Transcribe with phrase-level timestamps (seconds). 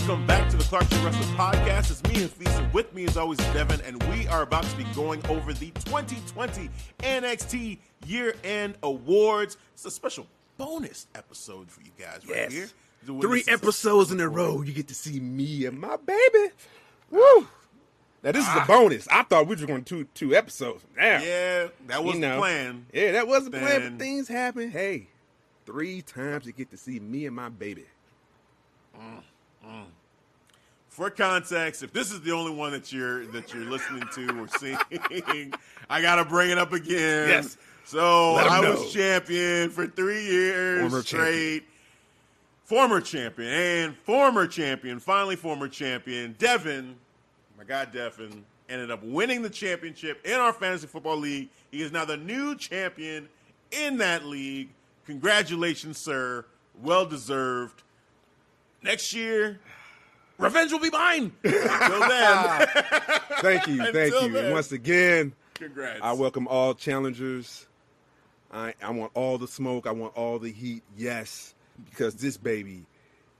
[0.00, 1.90] Welcome back to the Clark Street Wrestling Podcast.
[1.90, 4.84] It's me, Hafiz, and with me as always Devin, and we are about to be
[4.94, 6.70] going over the 2020
[7.00, 9.58] NXT Year-End Awards.
[9.74, 12.68] It's a special bonus episode for you guys right here.
[13.04, 16.54] Three episodes in a row, you get to see me and my baby.
[17.10, 17.46] Woo!
[18.24, 18.64] Now this is a ah.
[18.66, 19.06] bonus.
[19.06, 20.82] I thought we were going to do two episodes.
[20.96, 22.86] Now, Yeah, that was you the plan.
[22.92, 24.70] Yeah, that was the plan, but things happen.
[24.70, 25.08] Hey,
[25.66, 27.84] three times you get to see me and my baby.
[28.98, 29.22] Mm.
[29.66, 29.84] Mm.
[30.88, 34.48] For context, if this is the only one that you're that you're listening to or
[34.58, 34.78] seeing,
[35.90, 37.28] I gotta bring it up again.
[37.28, 37.56] Yes.
[37.84, 38.72] So I know.
[38.72, 41.64] was champion for three years Former straight.
[42.64, 46.94] Former champion and former champion, finally former champion, Devin,
[47.58, 51.48] my guy Devin, ended up winning the championship in our fantasy football league.
[51.72, 53.28] He is now the new champion
[53.72, 54.68] in that league.
[55.06, 56.44] Congratulations, sir.
[56.80, 57.82] Well deserved.
[58.82, 59.60] Next year,
[60.38, 61.32] revenge will be mine.
[61.44, 62.66] Until then,
[63.40, 64.32] Thank you, thank Until you.
[64.32, 64.44] then.
[64.46, 66.00] And once again, congrats.
[66.02, 67.66] I welcome all challengers.
[68.52, 69.86] I, I want all the smoke.
[69.86, 70.82] I want all the heat.
[70.96, 71.54] Yes,
[71.88, 72.86] because this baby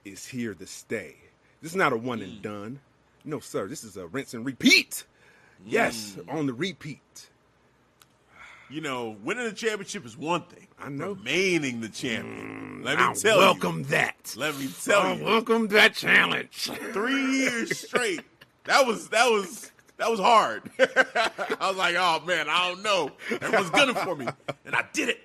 [0.05, 1.17] is here to stay.
[1.63, 2.25] This is not a one Mm.
[2.25, 2.81] and done.
[3.25, 3.67] No, sir.
[3.69, 5.05] This is a rinse and repeat.
[5.67, 6.33] Yes, Mm.
[6.35, 7.30] on the repeat.
[8.71, 10.69] You know, winning the championship is one thing.
[10.79, 11.13] I know.
[11.13, 12.83] Remaining the champion.
[12.85, 13.75] Let me I tell welcome you.
[13.75, 14.35] Welcome that.
[14.37, 15.25] Let me tell I you.
[15.25, 16.71] welcome that challenge.
[16.93, 18.21] Three years straight.
[18.65, 20.63] That was that was that was hard.
[20.79, 23.11] I was like, oh man, I don't know.
[23.41, 24.29] Everyone's gunning for me,
[24.65, 25.19] and I did it.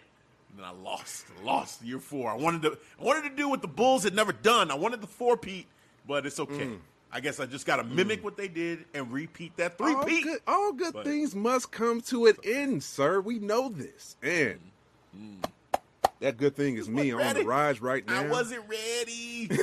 [0.49, 1.25] And then I lost.
[1.43, 2.31] Lost the year four.
[2.31, 2.77] I wanted to.
[2.99, 4.71] I wanted to do what the Bulls had never done.
[4.71, 5.67] I wanted the four peat,
[6.07, 6.65] but it's okay.
[6.65, 6.79] Mm.
[7.15, 7.95] I guess I just got to hmm.
[7.95, 11.71] mimic what they did and repeat that three all good, all good But- things must
[11.71, 13.21] come to an end, sir.
[13.21, 14.17] We know this.
[14.21, 14.59] And
[15.17, 15.35] hmm.
[16.19, 17.43] that good thing is me on ready.
[17.43, 18.21] the rise right now.
[18.21, 19.47] I wasn't ready.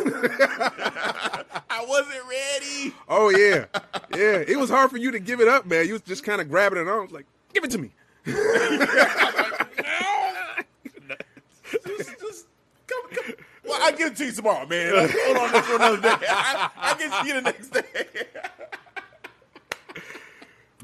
[1.69, 2.95] I wasn't ready.
[3.07, 3.67] Oh yeah,
[4.17, 4.43] yeah.
[4.49, 5.87] It was hard for you to give it up, man.
[5.87, 6.89] You was just kind of grabbing it on.
[6.89, 7.91] I was like, give it to me.
[11.87, 12.47] Just, just
[12.87, 13.35] come,
[13.83, 13.93] come.
[13.93, 15.11] I'll give it to you tomorrow, man.
[15.11, 16.27] Hold on this for another day.
[16.29, 17.85] I, I'll get to you the next day.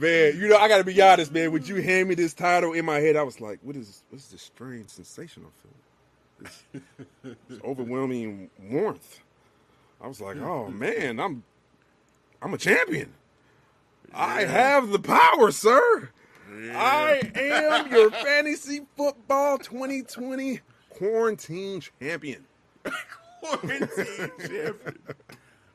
[0.01, 1.51] Man, you know, I got to be honest, man.
[1.51, 3.17] Would you hand me this title in my head?
[3.17, 5.53] I was like, what is what's this strange sensation I'm
[6.41, 6.85] feeling?
[7.23, 9.21] This, this overwhelming warmth.
[10.01, 11.43] I was like, oh man, I'm
[12.41, 13.13] I'm a champion.
[14.15, 16.11] I have the power, sir.
[16.73, 20.61] I am your fantasy football 2020
[20.91, 22.48] quarantine champion.
[23.41, 23.89] Quarantine
[24.41, 24.99] champion.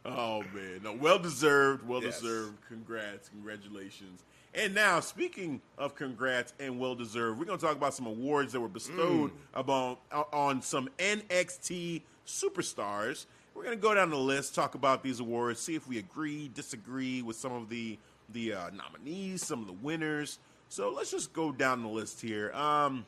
[0.06, 2.19] Oh man, no, well deserved, well Yes.
[2.19, 2.57] deserved.
[2.68, 4.24] Congrats, congratulations.
[4.53, 8.59] And now, speaking of congrats and well deserved, we're gonna talk about some awards that
[8.59, 10.00] were bestowed about
[10.31, 13.25] on some NXT superstars.
[13.56, 17.22] We're gonna go down the list, talk about these awards, see if we agree, disagree
[17.22, 17.97] with some of the
[18.29, 20.40] the uh, nominees, some of the winners.
[20.69, 22.52] So let's just go down the list here.
[22.53, 23.06] Um,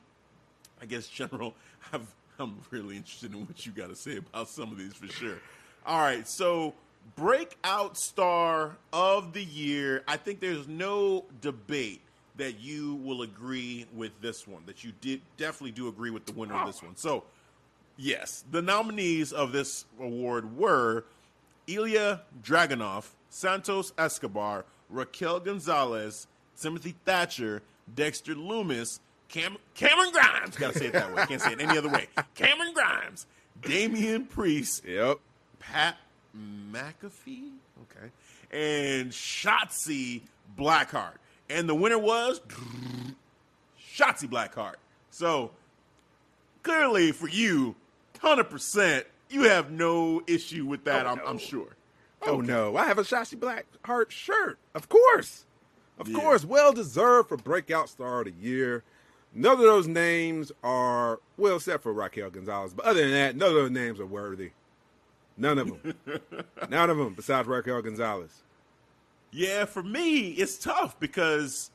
[0.81, 1.55] I guess general,
[1.93, 2.07] I've,
[2.39, 5.37] I'm really interested in what you got to say about some of these for sure.
[5.85, 6.73] All right, so
[7.15, 10.03] breakout star of the year.
[10.07, 12.01] I think there's no debate
[12.37, 14.63] that you will agree with this one.
[14.65, 16.95] That you did definitely do agree with the winner of this one.
[16.95, 17.23] So,
[17.97, 21.05] yes, the nominees of this award were
[21.67, 26.27] Ilya Dragunov, Santos Escobar, Raquel Gonzalez,
[26.59, 27.61] Timothy Thatcher,
[27.93, 28.99] Dexter Lumis,
[29.29, 30.55] Cam- Cameron Grimes.
[30.55, 31.25] Gotta say it that way.
[31.25, 32.07] Can't say it any other way.
[32.35, 33.25] Cameron Grimes,
[33.61, 35.19] Damian Priest, Yep.
[35.59, 35.97] Pat
[36.37, 37.51] McAfee,
[37.83, 38.11] okay,
[38.51, 40.21] and Shotzi
[40.57, 41.15] Blackheart.
[41.49, 42.39] And the winner was
[43.79, 44.75] Shotzi Blackheart.
[45.11, 45.51] So
[46.63, 47.75] clearly, for you,
[48.19, 51.05] hundred percent, you have no issue with that.
[51.05, 51.25] Oh, I'm, no.
[51.25, 51.75] I'm sure.
[52.21, 54.57] Oh no, I have a Shotzi Blackheart shirt.
[54.73, 55.45] Of course.
[55.97, 56.19] Of Yeah.
[56.19, 56.43] course.
[56.43, 58.83] Well deserved for breakout star of the year.
[59.37, 62.73] None of those names are well, except for Raquel Gonzalez.
[62.73, 64.51] But other than that, none of those names are worthy.
[65.37, 65.93] None of them.
[66.69, 68.31] none of them besides Raquel Gonzalez.
[69.31, 71.69] Yeah, for me, it's tough because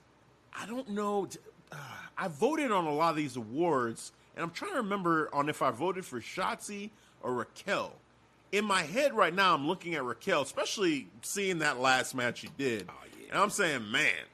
[0.59, 1.29] I don't know.
[1.71, 1.77] Uh,
[2.17, 5.61] I voted on a lot of these awards, and I'm trying to remember on if
[5.61, 6.89] I voted for Shotzi
[7.23, 7.93] or Raquel.
[8.53, 12.49] In my head right now, I'm looking at Raquel, especially seeing that last match she
[12.57, 12.87] did.
[12.89, 13.27] Oh, yeah.
[13.33, 14.25] And I'm saying, man,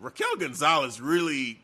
[0.00, 1.62] Raquel Gonzalez really,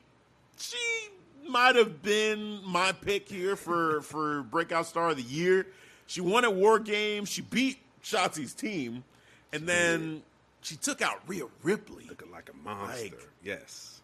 [0.60, 5.66] she might have been my pick here for, for Breakout Star of the Year.
[6.06, 7.28] She won at War Games.
[7.28, 9.04] She beat Shotzi's team.
[9.52, 10.22] And then
[10.60, 12.06] she took out Rhea Ripley.
[12.08, 13.02] Looking like a monster.
[13.16, 14.00] Like- yes.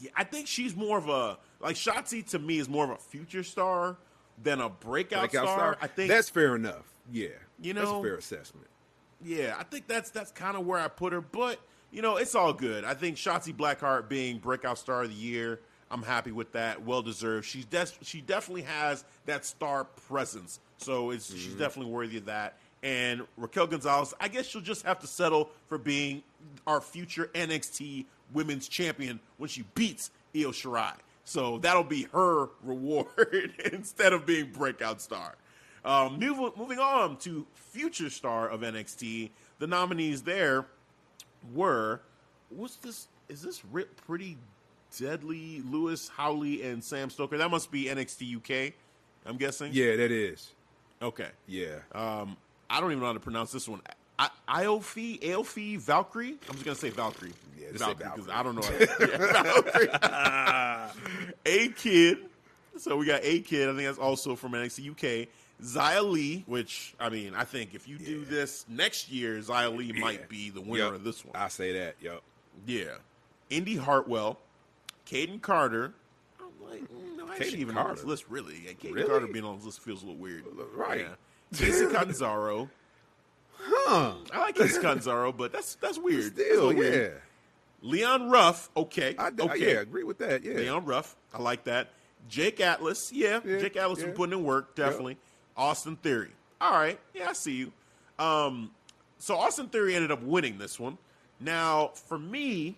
[0.00, 2.96] Yeah, I think she's more of a like Shotzi to me is more of a
[2.96, 3.96] future star
[4.42, 5.56] than a breakout, Breakout star.
[5.58, 5.78] star.
[5.80, 6.84] I think that's fair enough.
[7.10, 7.28] Yeah.
[7.62, 8.66] You that's know- a fair assessment.
[9.24, 11.22] yeah, I think that's that's kind of where I put her.
[11.22, 11.58] But
[11.96, 12.84] you know, it's all good.
[12.84, 15.60] I think Shotzi Blackheart being breakout star of the year,
[15.90, 16.84] I'm happy with that.
[16.84, 17.46] Well deserved.
[17.46, 22.58] She's des- she definitely has that star presence, so it's she's definitely worthy of that.
[22.82, 26.22] And Raquel Gonzalez, I guess she'll just have to settle for being
[26.66, 28.04] our future NXT
[28.34, 30.96] Women's Champion when she beats Io Shirai.
[31.24, 35.36] So that'll be her reward instead of being breakout star.
[35.82, 40.66] Um, move, moving on to future star of NXT, the nominees there
[41.54, 42.00] were
[42.50, 43.08] what's this?
[43.28, 44.36] Is this Rip Pretty
[44.98, 47.38] Deadly, Lewis Howley, and Sam Stoker?
[47.38, 48.36] That must be NXT
[48.68, 48.72] UK.
[49.24, 49.70] I'm guessing.
[49.72, 50.52] Yeah, that is.
[51.02, 51.28] Okay.
[51.48, 51.76] Yeah.
[51.92, 52.36] Um,
[52.70, 53.82] I don't even know how to pronounce this one.
[54.18, 56.36] I- Iofi, Aofi, Valkyrie.
[56.48, 57.32] I'm just gonna say Valkyrie.
[57.60, 58.62] Yeah, just say because I don't know.
[58.62, 59.92] How to, yeah,
[60.92, 61.30] Valkyrie.
[61.46, 62.18] A kid.
[62.78, 63.68] So we got a kid.
[63.68, 64.90] I think that's also from NXT
[65.24, 65.28] UK.
[65.62, 69.92] Xia Li, which I mean, I think if you do this next year, Xia Li
[69.92, 70.26] might Yeah.
[70.28, 70.94] be the winner Yep.
[70.94, 71.34] of this one.
[71.36, 71.96] I say that.
[72.00, 72.22] Yep.
[72.66, 72.96] Yeah.
[73.50, 74.38] Indi Hartwell,
[75.06, 75.94] Kayden Carter.
[76.40, 78.62] I'm like, mm, no, I Kayden even on this list, really.
[78.66, 79.08] Yeah, Kayden Really?
[79.08, 80.44] Carter being on this list feels a little weird.
[80.74, 81.02] Right.
[81.02, 81.14] Yeah.
[81.54, 82.68] Kacy Catanzaro.
[83.58, 84.14] Huh.
[84.32, 86.36] I like Kacy Catanzaro, but that's that's weird.
[86.36, 86.90] That's Still, little yeah.
[86.90, 87.22] weird.
[87.82, 89.14] Leon Ruff, okay.
[89.18, 89.74] I, I- okay.
[89.74, 90.42] yeah, agree with that.
[90.44, 90.54] Yeah.
[90.54, 91.90] Leon Ruff, I like that.
[92.28, 93.40] Jake Atlas, yeah.
[93.44, 94.06] Yeah, Jake Atlas yeah.
[94.06, 95.16] been putting in work, definitely.
[95.56, 96.30] Austin Theory.
[96.60, 96.98] All right.
[97.14, 97.72] Yeah, I see you.
[98.18, 98.70] Um,
[99.18, 100.98] so Austin Theory ended up winning this one.
[101.40, 102.76] Now, for me,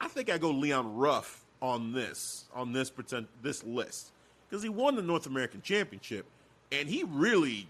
[0.00, 4.12] I think I go Leon Ruff on this on this pretend this list
[4.48, 6.24] because he won the North American Championship
[6.70, 7.66] and he really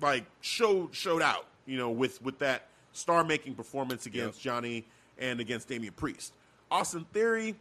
[0.00, 4.84] like showed showed out, you know, with with that star making performance against Johnny
[5.18, 6.32] and against Damian Priest.
[6.70, 7.54] Austin Theory,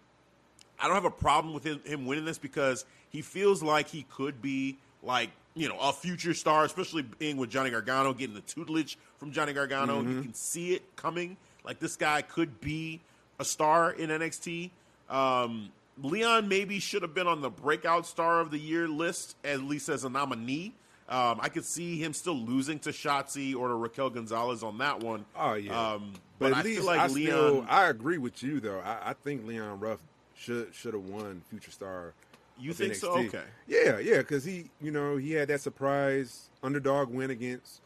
[0.79, 4.03] I don't have a problem with him, him winning this because he feels like he
[4.03, 8.41] could be like you know a future star, especially being with Johnny Gargano, getting the
[8.41, 10.01] tutelage from Johnny Gargano.
[10.01, 11.37] You can see it coming.
[11.63, 13.01] Like this guy could be
[13.39, 14.69] a star in NXT.
[15.09, 15.69] Um,
[16.01, 19.87] Leon maybe should have been on the breakout star of the year list, at least
[19.89, 20.73] as a nominee.
[21.07, 25.01] Um, I could see him still losing to Shotzi or to Raquel Gonzalez on that
[25.01, 25.25] one.
[25.37, 25.93] Oh yeah.
[25.93, 27.29] Um, but, but, at I least feel like I Leon.
[27.29, 28.79] still I agree with you though.
[28.79, 29.99] I, I think Leon Ruff
[30.35, 32.13] should should have won Future Star.
[32.57, 33.11] You think so?
[33.13, 33.43] Okay.
[33.67, 37.81] Yeah, yeah, because he you know he had that surprise underdog win against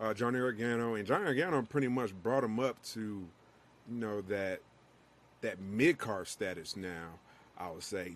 [0.00, 3.26] uh, Johnny Gargano, and Johnny Gargano pretty much brought him up to you
[3.88, 4.60] know that
[5.42, 7.10] that mid card status now.
[7.58, 8.14] I would say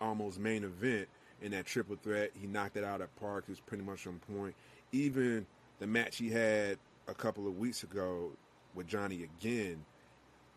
[0.00, 1.08] almost main event
[1.42, 2.30] in that triple threat.
[2.40, 3.44] He knocked it out at Park.
[3.46, 4.54] He was pretty much on point.
[4.92, 5.44] Even
[5.80, 8.30] the match he had a couple of weeks ago
[8.74, 9.84] with Johnny again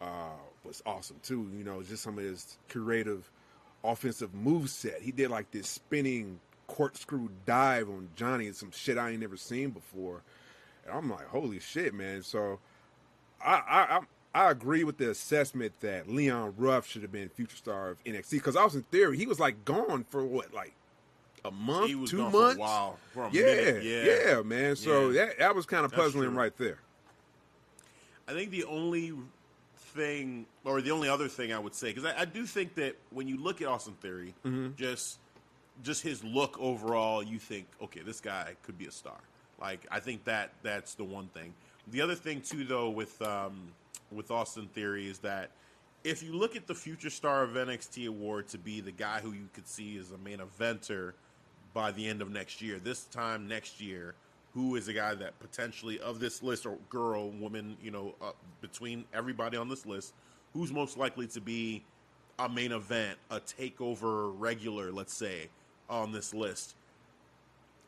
[0.01, 1.49] uh, was awesome too.
[1.57, 3.29] You know, just some of his creative
[3.83, 5.01] offensive move set.
[5.01, 9.37] He did like this spinning corkscrew dive on Johnny and some shit I ain't never
[9.37, 10.21] seen before.
[10.85, 12.21] And I'm like, holy shit, man.
[12.23, 12.59] So
[13.43, 13.99] I I I,
[14.47, 18.31] I agree with the assessment that Leon Ruff should have been future star of NXT
[18.31, 20.73] because I was in theory he was like gone for what like
[21.45, 22.55] a month, He was two gone months.
[22.55, 22.99] for a while.
[23.13, 23.83] For a yeah, minute.
[23.83, 24.41] yeah, Yeah.
[24.41, 24.75] man.
[24.75, 25.25] So Yeah.
[25.25, 26.79] that that was kind of puzzling right there.
[28.27, 29.13] I think the only
[29.89, 32.95] thing, or the only other thing I would say, because I, I do think that
[33.11, 34.75] when you look at Austin Theory, Mm-hmm.
[34.75, 35.17] just
[35.83, 39.17] just his look overall, you think, okay, this guy could be a star.
[39.61, 41.53] Like I think that that's the one thing.
[41.91, 43.69] The other thing too, though, with um,
[44.11, 45.51] with Austin Theory is that
[46.03, 49.31] if you look at the future star of NXT award to be the guy who
[49.33, 51.13] you could see as a main eventer
[51.73, 54.15] by the end of next year, this time next year,
[54.59, 58.31] who is a guy that potentially of this list or girl, woman, you know, uh,
[58.59, 60.13] between everybody on this list,
[60.53, 61.81] who's most likely to be
[62.39, 65.47] a main event, a takeover regular, let's say,
[65.89, 66.75] on this list.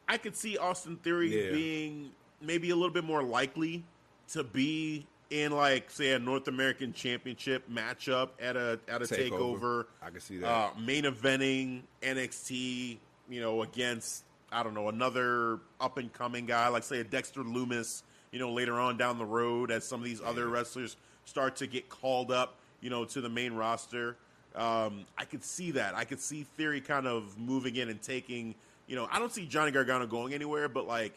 [0.08, 1.52] I could see Austin Theory Yeah.
[1.52, 2.12] being
[2.42, 3.84] maybe a little bit more likely
[4.30, 9.30] to be in like say a North American Championship matchup at a at a Takeover.
[9.30, 9.86] takeover.
[10.02, 10.48] I can see that.
[10.48, 12.98] Uh, main eventing NXT,
[13.30, 17.42] you know, against I don't know another up and coming guy like say a Dexter
[17.42, 21.56] Lumis, you know, later on down the road as some of these other wrestlers start
[21.58, 24.18] to get called up, you know, to the main roster.
[24.56, 25.96] Um, I could see that.
[25.96, 28.56] I could see Theory kind of moving in and taking,
[28.88, 31.14] you know, I don't see Johnny Gargano going anywhere, but like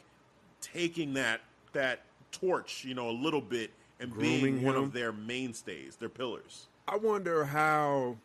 [0.61, 1.41] taking that
[1.73, 2.01] that
[2.31, 4.85] torch, you know, a little bit and being Grooming one him.
[4.85, 6.67] of their mainstays, their pillars.
[6.87, 8.17] I wonder how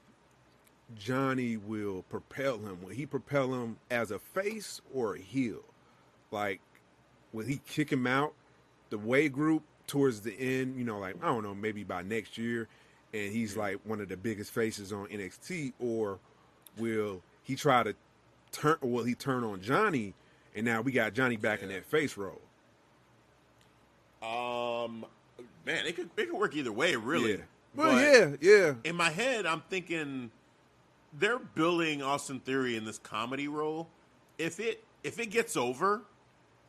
[0.97, 2.79] Johnny will propel him.
[2.81, 5.63] Will he propel him as a face or a heel?
[6.31, 6.61] Like,
[7.33, 8.33] will he kick him out
[8.89, 10.77] the way group towards the end?
[10.77, 12.67] You know, like I don't know, maybe by next year,
[13.13, 16.19] and he's like one of the biggest faces on NXT, or
[16.77, 17.95] will he try to
[18.51, 18.77] turn?
[18.81, 20.13] Or will he turn on Johnny?
[20.55, 22.41] And now we got Johnny back in that face role.
[24.21, 25.05] Um,
[25.65, 27.33] man, it could it could work either way, really.
[27.33, 27.37] Yeah.
[27.75, 28.73] Well, But yeah, yeah.
[28.83, 30.31] In my head, I'm thinking
[31.17, 33.87] they're building Austin Theory in this comedy role.
[34.37, 36.01] If it if it gets over,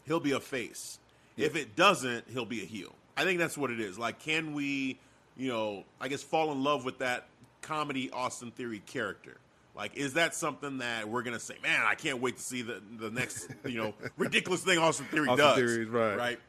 [0.04, 0.98] he'll be a face.
[1.36, 2.94] If it doesn't, he'll be a heel.
[3.16, 3.98] I think that's what it is.
[3.98, 4.98] Like, can we,
[5.36, 7.28] you know, I guess fall in love with that
[7.62, 9.36] comedy Austin Theory character?
[9.74, 12.82] Like, is that something that we're gonna say, man, I can't wait to see the
[12.98, 15.56] the next, you know, ridiculous thing Austin Theory Austin does.
[15.56, 16.16] Theory right.
[16.16, 16.40] Right.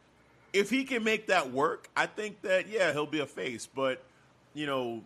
[0.53, 3.67] If he can make that work, I think that yeah, he'll be a face.
[3.74, 4.03] But
[4.53, 5.01] you know,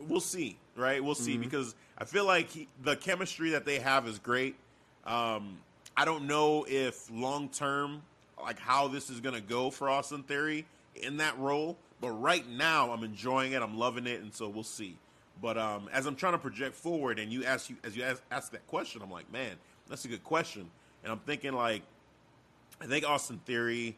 [0.00, 1.02] we'll see, right?
[1.02, 4.56] We'll see because I feel like he, the chemistry that they have is great.
[5.04, 5.58] Um,
[5.96, 8.02] I don't know if long term,
[8.40, 12.48] like how this is going to go for Austin Theory in that role, but right
[12.48, 13.62] now I'm enjoying it.
[13.62, 14.96] I'm loving it, and so we'll see.
[15.40, 18.22] But um, as I'm trying to project forward, and you ask you as you ask,
[18.30, 19.56] ask that question, I'm like, man,
[19.88, 20.70] that's a good question,
[21.02, 21.82] and I'm thinking like,
[22.80, 23.96] I think Austin Theory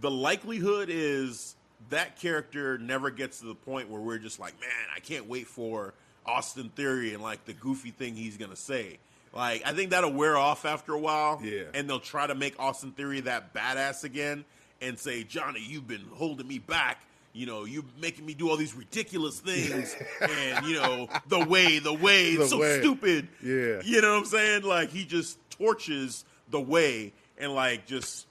[0.00, 1.56] the likelihood is
[1.90, 5.46] that character never gets to the point where we're just like, man, I can't wait
[5.46, 5.94] for
[6.26, 8.98] Austin Theory and like the goofy thing he's gonna say.
[9.32, 11.40] Like, I think that'll wear off after a while.
[11.42, 11.64] Yeah.
[11.74, 14.44] And they'll try to make Austin Theory that badass again
[14.80, 17.00] and say, Johnny, you've been holding me back.
[17.32, 21.80] You know, you're making me do all these ridiculous things, and you know the way,
[21.80, 22.78] the way, it's The so way.
[22.80, 23.26] stupid.
[23.42, 23.80] Yeah.
[23.84, 24.62] you know what I'm saying?
[24.62, 28.28] Like he just torches the way and like just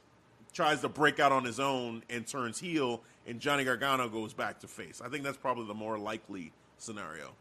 [0.53, 4.59] tries to break out on his own and turns heel, and Johnny Gargano goes back
[4.59, 5.01] to face.
[5.03, 7.31] I think that's probably the more likely scenario.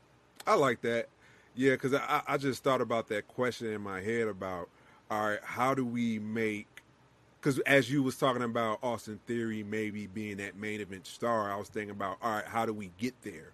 [0.46, 1.08] I like that.
[1.54, 4.68] Yeah, because I, I just thought about that question in my head about,
[5.10, 6.66] all right, how do we make?
[7.40, 11.56] Because as you was talking about Austin Theory maybe being that main event star, I
[11.56, 13.52] was thinking about, all right, how do we get there?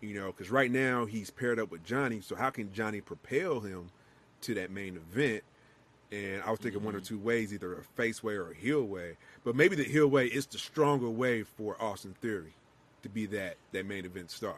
[0.00, 3.60] You know, because right now he's paired up with Johnny, so how can Johnny propel
[3.60, 3.90] him
[4.42, 5.42] to that main event?
[6.12, 7.06] And I was thinking one or mm-hmm.
[7.06, 9.16] two ways, either a face way or a heel way.
[9.44, 12.54] But maybe the heel way is the stronger way for Austin Theory
[13.02, 14.56] to be that that main event star.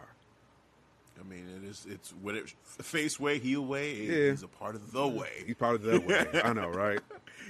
[1.20, 4.12] I mean, it is it's what it face way, heel way Yeah.
[4.32, 5.44] is a part of the way.
[5.46, 6.26] He's part of the way.
[6.42, 7.00] I know, right?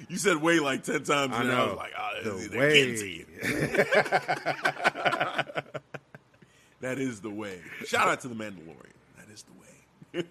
[0.09, 2.75] You said way like ten times, I and I was like, oh, The way.
[2.75, 3.27] getting to you.
[6.83, 7.61] That is the way.
[7.87, 8.91] Shout out to the Mandalorian.
[9.17, 9.69] That is the way.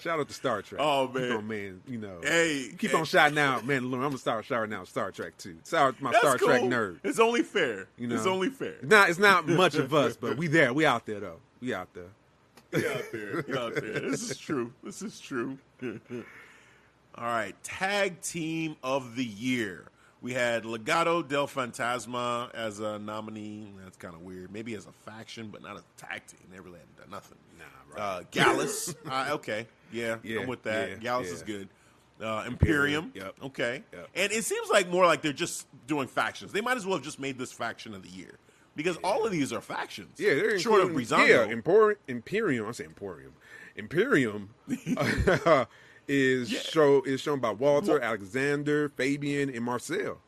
[0.00, 0.80] Shout out to Star Trek.
[0.82, 1.32] Oh, man.
[1.32, 1.80] on, man.
[1.86, 2.96] You know, Hey, keep hey.
[2.96, 3.84] on shouting out, man.
[3.84, 5.56] I'm gonna start shouting out Star Trek too.
[5.72, 7.00] My That's Star Trek nerd.
[7.02, 7.88] It's only fair.
[7.96, 8.74] You know, It's only fair.
[8.80, 10.72] It's not, it's not much of us, but we there.
[10.72, 11.40] We out there though.
[11.60, 12.04] We out there.
[12.72, 13.42] Get out there.
[13.42, 14.00] Get out there.
[14.10, 14.72] This is true.
[14.84, 15.58] This is true.
[15.82, 17.54] All right.
[17.64, 19.86] Tag team of the year.
[20.20, 23.68] We had Legado del Fantasma as a nominee.
[23.82, 24.52] That's kind of weird.
[24.52, 26.40] Maybe as a faction, but not a tag team.
[26.52, 27.38] They really hadn't done nothing.
[27.58, 27.64] Nah,
[27.96, 28.94] Uh, Gallus.
[29.10, 29.66] uh, okay.
[29.92, 30.90] Yeah, Yeah, I'm with that.
[30.90, 31.34] yeah, Gallus yeah.
[31.34, 31.68] is good.
[32.20, 33.12] Uh, Imperium.
[33.14, 33.34] Yep.
[33.44, 33.82] Okay.
[33.92, 34.08] Yep.
[34.14, 36.52] And it seems like more like they're just doing factions.
[36.52, 38.38] They might as well have just made this faction of the year.
[38.76, 40.18] Because all of these are factions.
[40.20, 41.26] Yeah, they're short of Breezango.
[41.28, 42.66] Yeah, Empor- Imperium.
[42.68, 43.32] I say Emporium.
[43.76, 44.50] Imperium
[44.96, 45.64] uh,
[46.08, 46.60] is Yeah.
[46.60, 50.18] show is shown by Walter, Alexander, Fabian, and Marcel.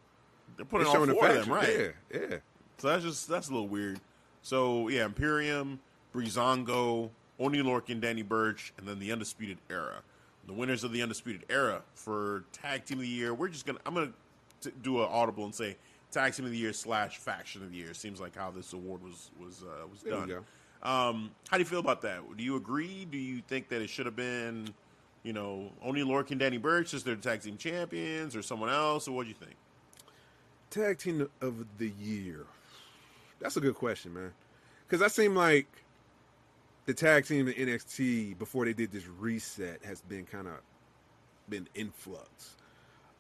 [0.57, 1.95] They're putting It's all four the of them, right?
[2.13, 2.37] Yeah, yeah.
[2.79, 4.01] So that's just that's a little weird.
[4.43, 5.81] So yeah, Imperium,
[6.15, 10.03] Breezango, Oni Lorcan, Danny Burch, and then the Undisputed Era.
[10.47, 13.35] The winners of the Undisputed Era for Tag Team of the Year.
[13.35, 14.13] We're just gonna I'm gonna
[14.61, 15.77] t- do an audible and say
[16.11, 17.95] Tag Team of the Year slash Faction of the Year.
[17.95, 20.45] Seems like how this award was was uh, was There done.
[20.83, 22.21] Um, how do you feel about that?
[22.37, 23.05] Do you agree?
[23.05, 24.69] Do you think that it should have been,
[25.23, 29.13] you know, Oni Lorcan, Danny Burch as their tag team champions, or someone else, or
[29.13, 29.57] what do you think?
[30.71, 32.47] Tag team of the year.
[33.41, 34.33] That's a good question, man.
[34.87, 35.67] Because that seemed like
[36.87, 40.55] the tag team in NXT before they did this reset has been kind of
[41.49, 42.57] been influx.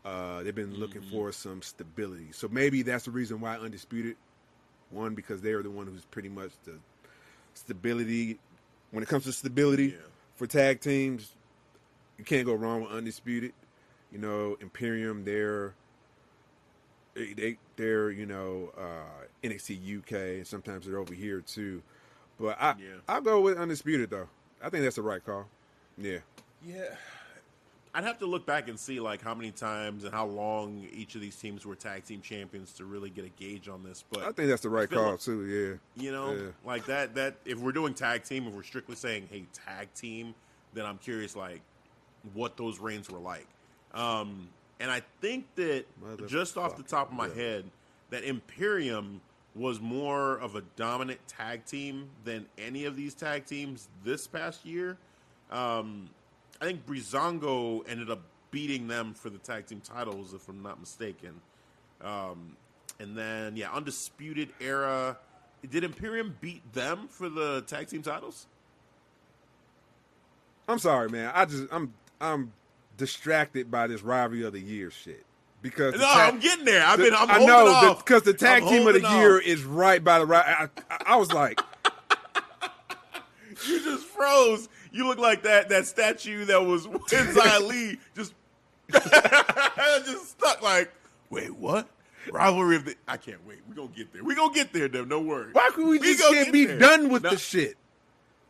[0.04, 4.16] Uh, they've been looking for some stability, so maybe that's the reason why Undisputed
[4.90, 6.72] One because they're the one who's pretty much the
[7.54, 8.38] stability
[8.92, 9.98] when it comes to stability Yeah.
[10.36, 11.34] for tag teams.
[12.18, 13.52] You can't go wrong with undisputed.
[14.12, 15.74] You know, Imperium, they're
[17.14, 21.82] they, they they're you know uh, NXT UK, and sometimes they're over here too.
[22.40, 22.94] But I Yeah.
[23.08, 24.28] I'll go with undisputed though.
[24.62, 25.46] I think that's the right call.
[25.98, 26.18] Yeah.
[26.64, 26.94] Yeah.
[27.92, 31.16] I'd have to look back and see like how many times and how long each
[31.16, 34.04] of these teams were tag team champions to really get a gauge on this.
[34.10, 35.44] But I think that's the right call like- too.
[35.96, 36.02] Yeah.
[36.02, 36.48] You know, Yeah.
[36.64, 37.14] like that.
[37.16, 40.34] That if we're doing tag team, if we're strictly saying, "Hey, tag team,"
[40.72, 41.62] then I'm curious, like,
[42.32, 43.48] what those reigns were like.
[43.92, 45.84] Um, and I think that
[46.28, 47.70] just off the top of my Motherfucker, head,
[48.10, 49.20] that Imperium
[49.54, 54.64] was more of a dominant tag team than any of these tag teams this past
[54.64, 54.96] year.
[55.50, 56.10] Um,
[56.60, 60.78] I think Breezango ended up beating them for the tag team titles, if I'm not
[60.78, 61.40] mistaken.
[62.00, 62.56] Um,
[62.98, 65.18] and then, yeah, Undisputed Era.
[65.68, 68.46] Did Imperium beat them for the tag team titles?
[70.68, 71.32] I'm sorry, man.
[71.34, 72.52] I just I'm I'm
[72.96, 75.24] distracted by this rivalry of the year shit
[75.62, 76.84] because No, tag- I'm getting there.
[76.84, 77.14] I've been.
[77.14, 80.26] I'm I know because the tag I'm team of the year is right by the
[80.26, 80.44] right.
[80.46, 81.60] I, I, I was like,
[83.66, 84.68] You just froze.
[84.92, 87.98] You look like that that statue that was inside Lee.
[88.16, 88.34] Just
[88.90, 90.62] just stuck.
[90.62, 90.90] Like,
[91.30, 91.86] wait, what?
[92.32, 92.96] Rivalry of the.
[93.06, 93.58] I can't wait.
[93.68, 94.24] We're gonna get there.
[94.24, 95.08] We're gonna get there, Dem.
[95.08, 95.52] Don't worry.
[95.52, 96.78] why could we just can't be there.
[96.78, 97.76] done with No, the shit?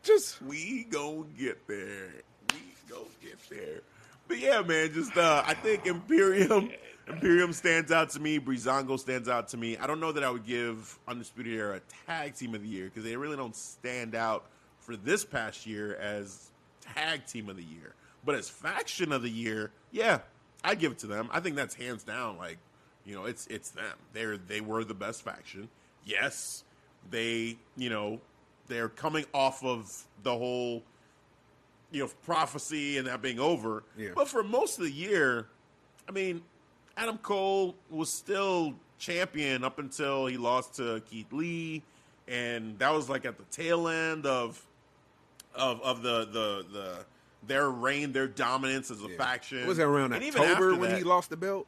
[0.02, 2.08] Just We gonna get there.
[2.54, 3.80] We gonna get there.
[4.28, 6.70] But yeah, man, just uh I think Imperium
[7.12, 8.38] Imperium stands out to me.
[8.38, 9.76] Breezango stands out to me.
[9.76, 12.86] I don't know that I would give Undisputed Era a tag team of the year
[12.86, 14.46] because they really don't stand out
[14.78, 16.50] for this past year as
[16.80, 17.94] tag team of the year.
[18.24, 20.20] But as faction of the year, yeah,
[20.62, 21.28] I give it to them.
[21.32, 22.36] I think that's hands down.
[22.36, 22.58] Like,
[23.04, 23.96] you know, it's it's them.
[24.12, 25.68] They're they were the best faction.
[26.04, 26.64] Yes,
[27.10, 28.20] they you know
[28.66, 30.82] they're coming off of the whole
[31.90, 33.84] you know prophecy and that being over.
[33.96, 34.10] Yeah.
[34.14, 35.46] But for most of the year,
[36.08, 36.42] I mean,
[37.00, 41.82] Adam Cole was still champion up until he lost to Keith Lee,
[42.28, 44.62] and that was like at the tail end of
[45.54, 46.98] of of the the the
[47.46, 49.16] their reign, their dominance as a yeah.
[49.16, 49.66] faction.
[49.66, 51.66] was that around And October when that, he lost the belt?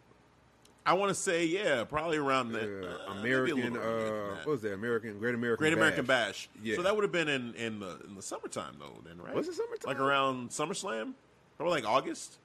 [0.85, 4.37] I want to say, yeah, probably around the Uh, uh, maybe a little American, uh,
[4.39, 4.75] what was that?
[4.75, 5.79] American, Great American, Great Bash.
[5.79, 6.49] American Bash.
[6.63, 6.77] Yeah.
[6.77, 9.35] So that would have been in, in the in the summertime though, then right?
[9.35, 9.87] Was it summertime?
[9.89, 11.15] Like around SummerSlam,
[11.57, 12.37] probably like August.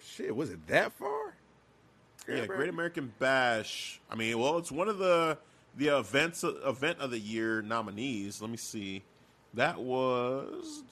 [0.00, 1.34] Shit, was it that far?
[2.28, 4.00] Yeah, Great American Bash.
[4.10, 5.38] I mean, well, it's one of the
[5.76, 8.40] the events event of the year nominees.
[8.40, 9.02] Let me see.
[9.54, 10.82] That was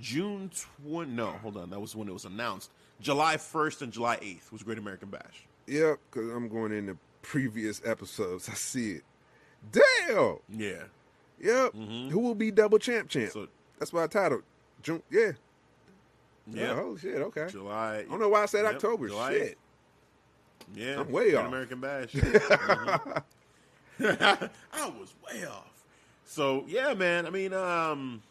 [0.00, 0.50] June
[0.82, 1.12] twenty.
[1.12, 1.70] No, hold on.
[1.70, 2.70] That was when it was announced.
[3.00, 5.46] July first and July eighth was Great American Bash.
[5.66, 8.48] Yep, because I'm going into previous episodes.
[8.48, 9.02] I see it.
[9.70, 10.38] Damn.
[10.48, 10.84] Yeah.
[11.40, 11.72] Yep.
[11.74, 12.08] Mm-hmm.
[12.08, 13.32] Who will be double champ champ?
[13.32, 14.42] So That's why I titled.
[14.82, 15.02] June.
[15.10, 15.32] Yeah.
[16.52, 17.16] Yeah, Holy shit.
[17.16, 17.46] Okay.
[17.50, 17.98] July.
[17.98, 19.08] I don't know why I said Yep, October.
[19.08, 19.58] July Shit.
[20.74, 21.46] Yeah, I'm way off.
[21.46, 22.14] American Bash.
[24.00, 25.84] I was way off.
[26.24, 27.26] So yeah, man.
[27.26, 28.22] I mean, um,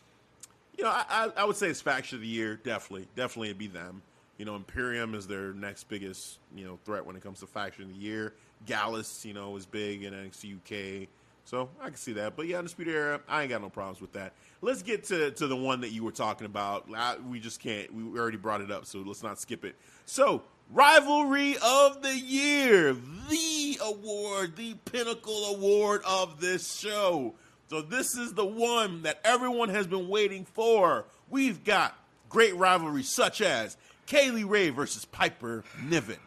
[0.77, 2.55] you know, I, I, I would say it's faction of the year.
[2.63, 4.01] Definitely, definitely, it'd be them.
[4.37, 7.83] You know, Imperium is their next biggest you know threat when it comes to faction
[7.85, 8.33] of the year.
[8.65, 10.57] Gallus, you know, is big in NXT
[11.03, 11.07] UK.
[11.47, 12.35] So I can see that.
[12.35, 14.33] But yeah, Undisputed Era, I ain't got no problems with that.
[14.59, 16.87] Let's get to, to the one that you were talking about.
[16.93, 17.93] I, we just can't.
[17.93, 19.77] We already brought it up, so let's not skip it.
[20.05, 22.93] So, Rivalry of the Year,
[23.29, 27.33] the award, the pinnacle award of this show.
[27.69, 31.05] So this is the one that everyone has been waiting for.
[31.29, 36.19] We've got great rivalries such as Kay Lee Ray versus Piper Niven,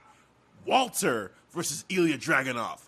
[0.64, 2.78] Walter versus Ilya Dragunov,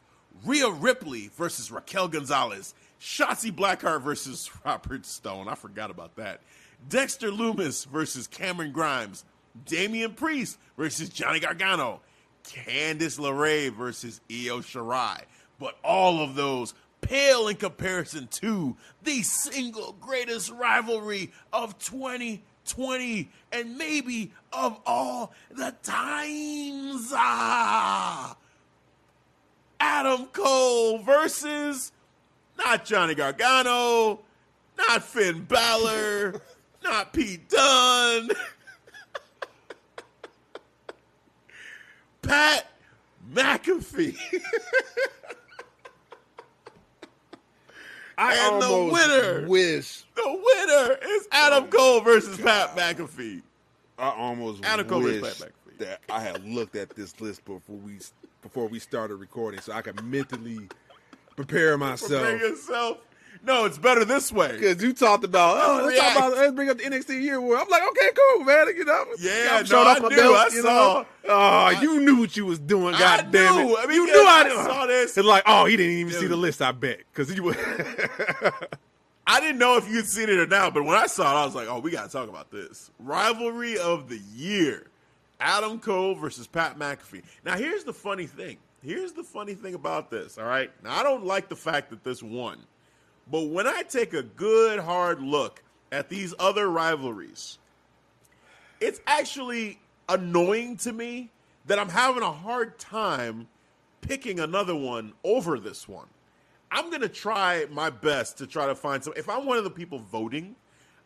[0.45, 5.49] Rhea Ripley versus Raquel Gonzalez, Shotzi Blackheart versus Robert Stone.
[5.49, 6.41] I forgot about that.
[6.89, 9.25] Dexter Lumis versus Cameron Grimes,
[9.67, 12.01] Damian Priest versus Johnny Gargano,
[12.45, 15.23] Candice LeRae versus Io Shirai.
[15.59, 23.77] But all of those pale in comparison to the single greatest rivalry of 2020 and
[23.77, 27.13] maybe of all the times.
[27.15, 28.37] Ah!
[29.85, 31.91] Adam Cole versus
[32.57, 34.21] not Johnny Gargano,
[34.79, 36.41] not Finn Balor,
[36.85, 38.31] not Pete Dunne,
[42.23, 42.71] Pat
[43.35, 44.17] McAfee.
[48.19, 49.49] I And the winner.
[49.49, 50.05] wish.
[50.15, 53.43] the winner is Adam oh, Cole versus Pat McAfee.
[53.99, 55.79] I almost Adam Cole versus wish Pat McAfee.
[55.79, 57.99] that I had looked at this list before we
[58.43, 60.69] before we started recording, so I could mentally
[61.37, 62.11] prepare myself.
[62.23, 62.99] Prepare yourself.
[63.45, 64.53] No, it's better this way.
[64.53, 67.57] Because you talked about, oh, let's talk about, let's bring up the NXT year war.
[67.59, 68.69] I'm like, okay, cool, man.
[68.77, 70.17] You know, Yeah, I'm no, showing I off my knew.
[70.17, 70.69] belt, I you saw.
[70.69, 71.07] know.
[71.29, 72.95] Oh, you knew what you was doing.
[72.95, 73.77] I God damn knew.
[73.77, 73.79] it!
[73.81, 75.17] I mean, you knew I, I saw this.
[75.17, 76.63] It's like, oh, he didn't even see the list.
[76.63, 77.53] I bet because you.
[79.27, 81.45] I didn't know if you'd seen it or not, but when I saw it, I
[81.45, 82.91] was like, oh, we got to talk about this.
[82.99, 84.89] Rivalry of the year
[85.43, 87.23] Adam Cole versus Pat McAfee.
[87.45, 88.59] Now, here's the funny thing.
[88.83, 90.71] Here's the funny thing about this, all right?
[90.83, 92.59] Now, I don't like the fact that this won,
[93.31, 97.59] but when I take a good, hard look at these other rivalries,
[98.81, 99.79] it's actually
[100.09, 101.31] annoying to me
[101.67, 103.49] that I'm having a hard time
[104.01, 106.07] picking another one over this one.
[106.71, 109.13] I'm gonna try my best to try to find some.
[109.17, 110.57] If I'm one of the people voting,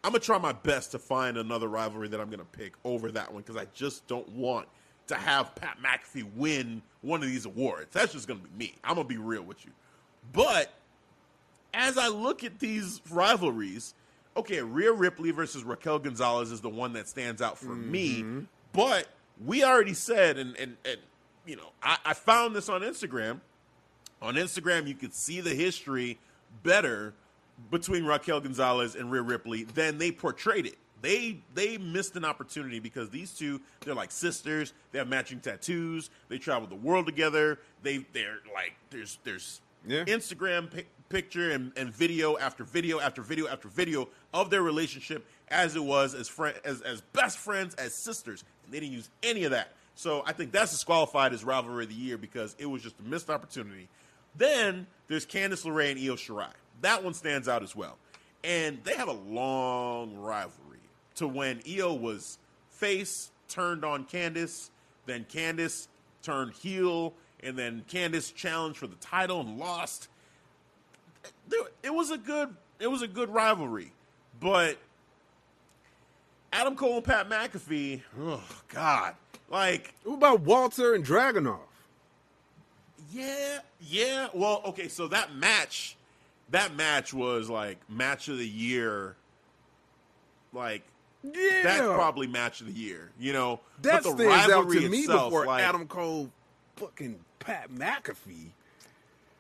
[0.05, 3.33] I'm gonna try my best to find another rivalry that I'm gonna pick over that
[3.33, 4.69] one because I just don't want
[5.09, 7.89] to have Pat McAfee win one of these awards.
[7.93, 8.75] That's just gonna be me.
[8.85, 9.73] I'm gonna be real with you.
[10.33, 10.73] But
[11.75, 13.95] as I look at these rivalries,
[14.37, 18.23] okay, Rhea Ripley versus Raquel Gonzalez is the one that stands out for me.
[18.23, 18.41] Mm-hmm.
[18.73, 19.09] But
[19.45, 20.99] we already said, and and, and
[21.47, 23.41] you know, I, I found this on Instagram.
[24.23, 26.19] On Instagram, you could see the history
[26.63, 27.15] better
[27.71, 30.77] between Raquel Gonzalez and Rhea Ripley than they portrayed it.
[31.03, 34.73] They they missed an opportunity because these two they're like sisters.
[34.93, 36.11] They have matching tattoos.
[36.29, 37.59] They travel the world together.
[37.83, 40.05] They they're like there's there's Yeah.
[40.05, 45.27] Instagram pic- picture and, and video after video after video after video of their relationship
[45.49, 48.43] as it was as friend as as best friends as sisters.
[48.65, 49.73] And they didn't use any of that.
[49.95, 53.03] So I think that's disqualified as rivalry of the year because it was just a
[53.03, 53.89] missed opportunity.
[54.35, 56.51] Then there's Candice LeRae and Io Shirai.
[56.83, 57.99] That one stands out as well.
[58.45, 60.79] And they have a long rivalry
[61.17, 62.39] to when Io was
[62.71, 64.71] face, turned on Candice,
[65.07, 65.89] then Candice
[66.23, 70.09] turned heel, and then Candice challenged for the title and lost.
[71.83, 73.93] It was a good it was a good rivalry.
[74.39, 74.77] But
[76.53, 79.15] Adam Cole and Pat McAfee, oh God.
[79.49, 81.61] Like what about Walter and Dragunov?
[83.13, 84.29] yeah, yeah.
[84.35, 85.97] Well, okay, so that match,
[86.51, 89.17] that match was like match of the year.
[90.53, 90.83] Like
[91.23, 93.61] Yeah, that's probably match of the year, you know.
[93.83, 96.31] that but the stands out rivalry to me itself, before like, Adam Cole,
[96.77, 98.51] fucking Pat McAfee.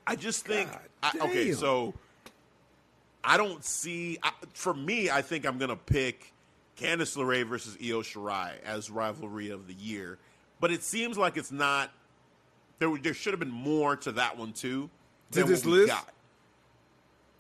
[0.07, 0.71] I just think,
[1.03, 1.95] I, okay, so
[3.25, 4.19] I don't see.
[4.23, 6.33] I, for me, I think I'm gonna pick
[6.77, 10.19] Candice LeRae versus Io Shirai as rivalry of the year,
[10.61, 11.90] but it seems like it's not.
[12.79, 14.90] There, there should have been more to that one too.
[15.33, 15.88] To this list?
[15.88, 16.09] got.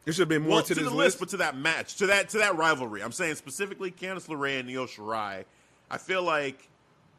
[0.06, 0.98] There should have been more well, to, to, this the list.
[0.98, 3.02] list, but to that match, to that to that rivalry.
[3.02, 5.44] I'm saying specifically Candice LeRae and Io Shirai.
[5.90, 6.68] I feel like,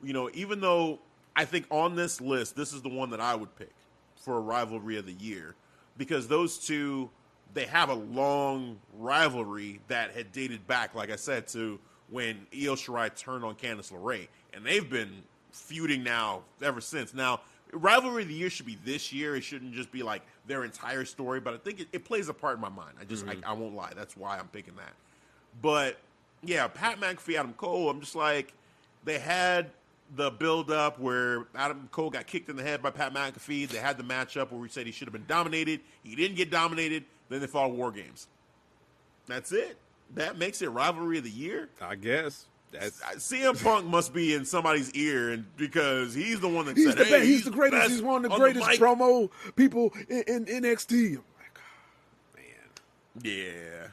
[0.01, 0.99] you know, even though
[1.35, 3.73] I think on this list, this is the one that I would pick
[4.15, 5.55] for a rivalry of the year
[5.97, 7.09] because those two
[7.53, 12.75] they have a long rivalry that had dated back, like I said, to when Io
[12.75, 17.13] Shirai turned on Candice LeRae, and they've been feuding now ever since.
[17.13, 17.41] Now,
[17.73, 19.35] rivalry of the year should be this year.
[19.35, 22.33] It shouldn't just be like their entire story, but I think it, it plays a
[22.33, 22.95] part in my mind.
[22.99, 23.49] I just, I, mm-hmm.
[23.49, 23.91] I won't lie.
[23.95, 24.93] That's why I'm picking that.
[25.61, 25.97] But
[26.43, 27.89] yeah, Pat McAfee, Adam Cole.
[27.89, 28.53] I'm just like
[29.03, 29.71] they had
[30.15, 33.67] the build up where Adam Cole got kicked in the head by Pat McAfee.
[33.67, 35.81] They had the matchup where we said he should have been dominated.
[36.03, 37.03] He didn't get dominated.
[37.29, 38.27] Then they fought War Games.
[39.27, 39.77] That's it.
[40.15, 41.69] That makes it rivalry of the year.
[41.81, 46.47] I guess that's Uh, CM Punk must be in somebody's ear, and because he's the
[46.47, 47.25] one that he's said, the hey, best.
[47.25, 47.89] He's the greatest.
[47.89, 51.09] He's one of the greatest mic." promo people in, in NXT.
[51.09, 53.23] I'm like, oh, man.
[53.23, 53.87] Yeah.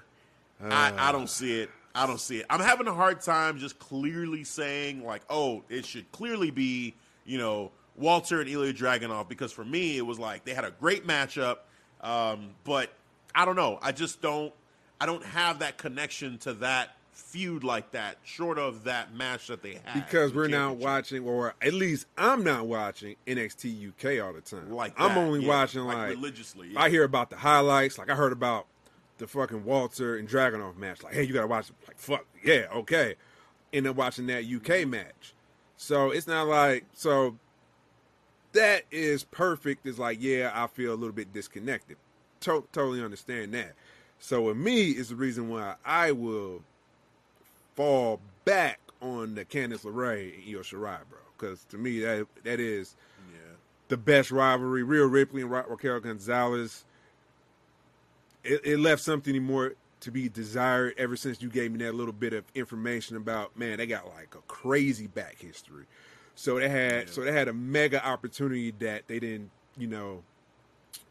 [0.70, 1.70] I, I don't see it.
[1.94, 2.46] I don't see it.
[2.50, 7.38] I'm having a hard time just clearly saying like, oh, it should clearly be, you
[7.38, 11.06] know, Walter and Ilya Dragunov because for me it was like they had a great
[11.06, 11.58] matchup,
[12.00, 12.90] um, but
[13.34, 13.78] I don't know.
[13.80, 14.52] I just don't.
[15.00, 19.62] I don't have that connection to that feud like that, short of that match that
[19.62, 20.04] they had.
[20.04, 24.70] because we're not watching, or at least I'm not watching NXT UK all the time.
[24.70, 26.82] Like I'm only yeah, watching like like, religiously, yeah.
[26.82, 27.98] I hear about the highlights.
[27.98, 28.66] Like I heard about
[29.18, 31.02] the fucking Walter and Dragunov match.
[31.02, 31.70] Like, hey, you gotta watch.
[31.70, 31.76] it.
[31.86, 33.14] Like, fuck yeah, okay.
[33.72, 34.90] End up watching that UK mm-hmm.
[34.90, 35.34] match.
[35.76, 37.36] So it's not like so.
[38.52, 39.86] That is perfect.
[39.86, 41.96] It's like yeah, I feel a little bit disconnected.
[42.40, 43.74] To- totally understand that.
[44.18, 46.62] So with me is the reason why I will
[47.74, 51.18] fall back on the Candice LeRae and Io Shirai, bro.
[51.36, 52.96] Because to me, that that is
[53.32, 53.54] yeah.
[53.88, 54.82] the best rivalry.
[54.82, 56.84] Rhea Ripley and Ra- Raquel Gonzalez.
[58.42, 62.12] It, it left something more to be desired ever since you gave me that little
[62.12, 63.78] bit of information about man.
[63.78, 65.84] They got like a crazy back history.
[66.34, 67.12] So they had Yeah.
[67.12, 70.22] so they had a mega opportunity that they didn't you know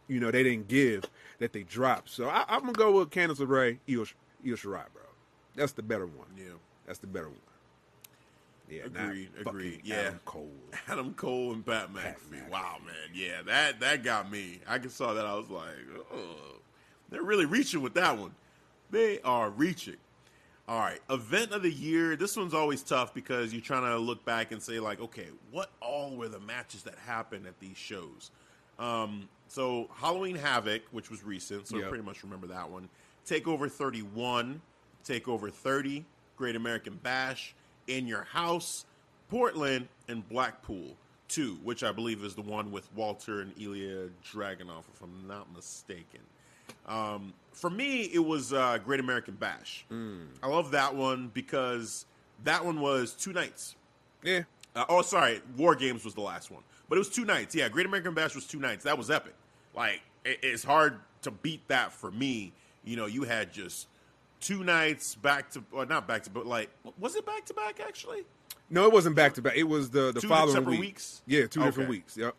[0.07, 1.05] you know, they didn't give
[1.39, 2.09] that they dropped.
[2.09, 4.05] So I, I'm gonna go with Candice LeRae, Io,
[4.45, 5.02] Io Shirai, bro.
[5.55, 6.27] That's the better one.
[6.37, 6.53] Yeah.
[6.85, 7.37] That's the better one.
[8.69, 9.95] Yeah, Agreed, agreed, yeah.
[10.07, 10.51] Adam Cole.
[10.87, 12.49] Adam Cole and Pat McAfee.
[12.49, 12.95] Wow, man.
[13.13, 14.61] Yeah, that that got me.
[14.67, 15.25] I just saw that.
[15.25, 15.65] I was like,
[16.13, 16.37] oh,
[17.09, 18.31] they're really reaching with that one.
[18.89, 19.97] They are reaching.
[20.67, 22.15] All right, event of the year.
[22.15, 25.69] This one's always tough because you're trying to look back and say like, okay, what
[25.81, 28.31] all were the matches that happened at these shows?
[28.79, 31.89] Um, so Halloween Havoc, which was recent, so I Yep.
[31.89, 32.87] pretty much remember that one.
[33.27, 34.61] Takeover 31,
[35.07, 36.05] Takeover 30,
[36.37, 37.53] Great American Bash,
[37.87, 38.85] In Your House,
[39.29, 40.95] Portland, and Blackpool
[41.29, 45.53] 2, which I believe is the one with Walter and Ilya Dragunov, if I'm not
[45.53, 46.19] mistaken.
[46.87, 49.85] Um, for me, it was uh, Great American Bash.
[50.41, 52.05] I love that one because
[52.43, 53.75] that one was two nights.
[54.23, 54.43] Yeah,
[54.75, 57.53] Uh, oh, sorry, War Games was the last one, but it was two nights.
[57.55, 58.83] Yeah, Great American Bash was two nights.
[58.85, 59.33] That was epic.
[59.75, 62.53] Like it, it's hard to beat that for me.
[62.85, 63.87] You know, you had just
[64.43, 67.79] two nights back to, or not back to, but like, was it back to back
[67.79, 68.23] actually?
[68.69, 69.55] no, it wasn't back to back.
[69.55, 70.79] It was the the Two following week.
[70.79, 71.21] weeks?
[71.25, 72.17] Yeah, two different weeks.
[72.17, 72.35] Yep.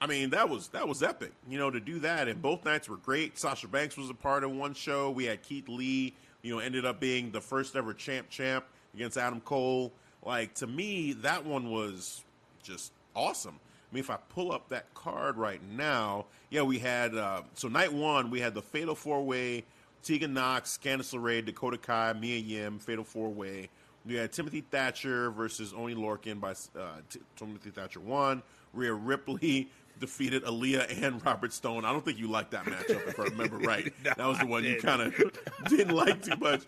[0.00, 1.32] I mean, that was that was epic.
[1.48, 3.38] You know, to do that, and both nights were great.
[3.38, 5.10] Sasha Banks was a part of one show.
[5.10, 6.14] We had Keith Lee.
[6.42, 9.92] You know, ended up being the first ever champ champ against Adam Cole.
[10.24, 12.24] Like to me, that one was
[12.62, 13.58] just awesome.
[13.90, 17.68] I mean, if I pull up that card right now, yeah, we had uh, so
[17.68, 19.64] night one we had the Fatal Four Way:
[20.02, 23.68] Tegan Nox, Candice LeRae, Dakota Kai, Mia Yim, Fatal Four Way.
[24.04, 28.42] We had Timothy Thatcher versus Oni Lorcan by uh, T- Timothy Thatcher won.
[28.72, 29.68] Rhea Ripley
[30.00, 31.84] defeated Aliyah and Robert Stone.
[31.84, 33.92] I don't think you liked that matchup, if I remember right.
[34.04, 35.14] No, that was the one you kind of
[35.68, 36.62] didn't like too much.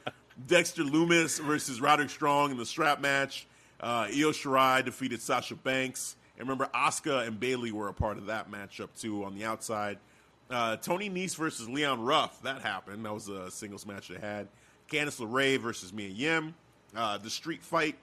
[0.47, 3.47] Dexter Lumis versus Roderick Strong in the strap match.
[3.81, 6.17] Uh, Io Shirai defeated Sasha Banks.
[6.39, 9.99] And remember, Asuka and Bayley were a part of that matchup too on the outside.
[10.51, 12.43] Uh, Tony Nese versus Leon Ruff.
[12.43, 13.05] That happened.
[13.05, 14.49] That was a singles match they had.
[14.91, 16.55] Candice LeRae versus Mia Yim.
[16.95, 17.97] Uh, the street fight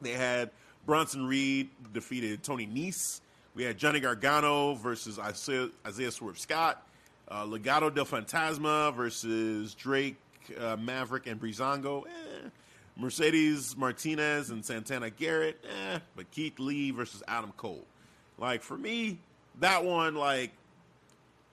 [0.00, 0.50] they had
[0.86, 3.20] Bronson Reed defeated Tony Nese.
[3.54, 6.86] We had Johnny Gargano versus Isaiah, Isaiah Swerve Scott.
[7.28, 10.16] Uh, Legado del Fantasma versus Drake,
[10.60, 12.04] uh, Maverick, and Breezango.
[12.06, 12.48] Eh.
[12.96, 15.64] Mercedes Martinez and Santana Garrett.
[15.64, 15.98] Eh.
[16.16, 17.84] But Keith Lee versus Adam Cole.
[18.38, 19.18] Like for me,
[19.60, 20.50] that one, like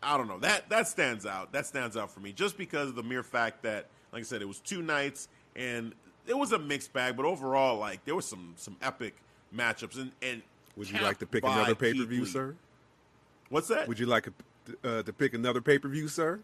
[0.03, 0.39] I don't know.
[0.39, 1.51] That that stands out.
[1.51, 4.41] That stands out for me just because of the mere fact that, like I said,
[4.41, 5.93] it was two nights and
[6.27, 7.15] it was a mixed bag.
[7.15, 9.15] But overall, like there was some some epic
[9.55, 9.99] matchups.
[9.99, 10.41] And and
[10.77, 12.55] Would you like to pick another pay per view, sir?
[13.49, 13.87] What's that?
[13.87, 14.27] Would you like
[14.83, 16.39] uh, to pick another pay per view, sir?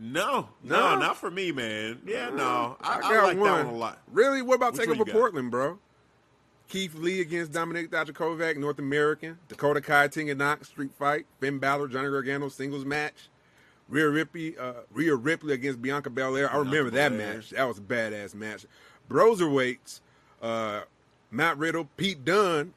[0.00, 0.98] no, no, No?
[0.98, 2.00] not for me, man.
[2.06, 4.00] Yeah, no, I, I, got like that one a lot.
[4.12, 4.42] Really?
[4.42, 5.12] What about Which one Takeover?
[5.12, 5.78] Portland, bro?
[6.68, 9.38] Keith Lee against Dominic Dijakovic, North American.
[9.48, 11.26] Dakota Kai, Tegan Nox, Street Fight.
[11.40, 13.28] Finn Balor, Johnny Gargano, singles match.
[13.88, 16.52] Rhea Ripley, uh, Rhea Ripley against Bianca Belair.
[16.52, 17.36] I remember that Belair.
[17.36, 17.50] match.
[17.50, 18.66] That was a badass match.
[19.08, 20.00] Broserweights,
[20.42, 20.82] uh,
[21.30, 22.74] Matt Riddle, Pete Dunne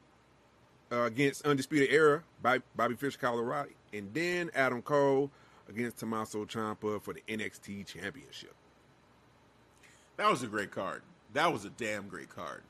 [0.89, 3.75] uh, against Undisputed Era, by Bobby Fish, Kyle O'Reilly.
[3.93, 5.29] And then Adam Cole
[5.67, 8.53] against Tommaso Ciampa for the NXT Championship.
[10.15, 11.01] That was a great card.
[11.33, 12.61] That was a damn great card.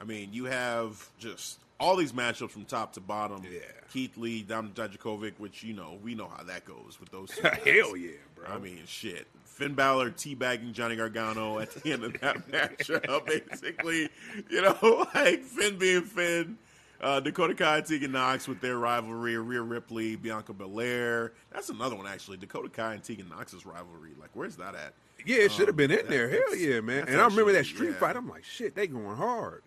[0.00, 3.42] I mean, you have just all these matchups from top to bottom.
[3.44, 3.60] Yeah.
[3.92, 7.30] Keith Lee, Dominic Dijakovic, which you know we know how that goes with those.
[7.36, 7.42] Two.
[7.42, 8.46] Hell yeah, bro.
[8.48, 9.26] I mean, shit.
[9.44, 14.08] Finn Balor teabagging Johnny Gargano at the end of that matchup, basically.
[14.50, 16.58] You know, like Finn being Finn,
[17.00, 21.34] uh, Dakota Kai, Tegan Nox with their rivalry, Rhea Ripley, Bianca Belair.
[21.52, 22.38] That's another one, actually.
[22.38, 24.10] Dakota Kai and Tegan Nox's rivalry.
[24.20, 24.94] Like, where's that at?
[25.24, 26.28] Yeah, it should have been in that- there.
[26.28, 27.06] Hell yeah, man.
[27.06, 27.98] And I remember that street yeah.
[27.98, 28.16] fight.
[28.16, 29.62] I'm like, shit, they going hard.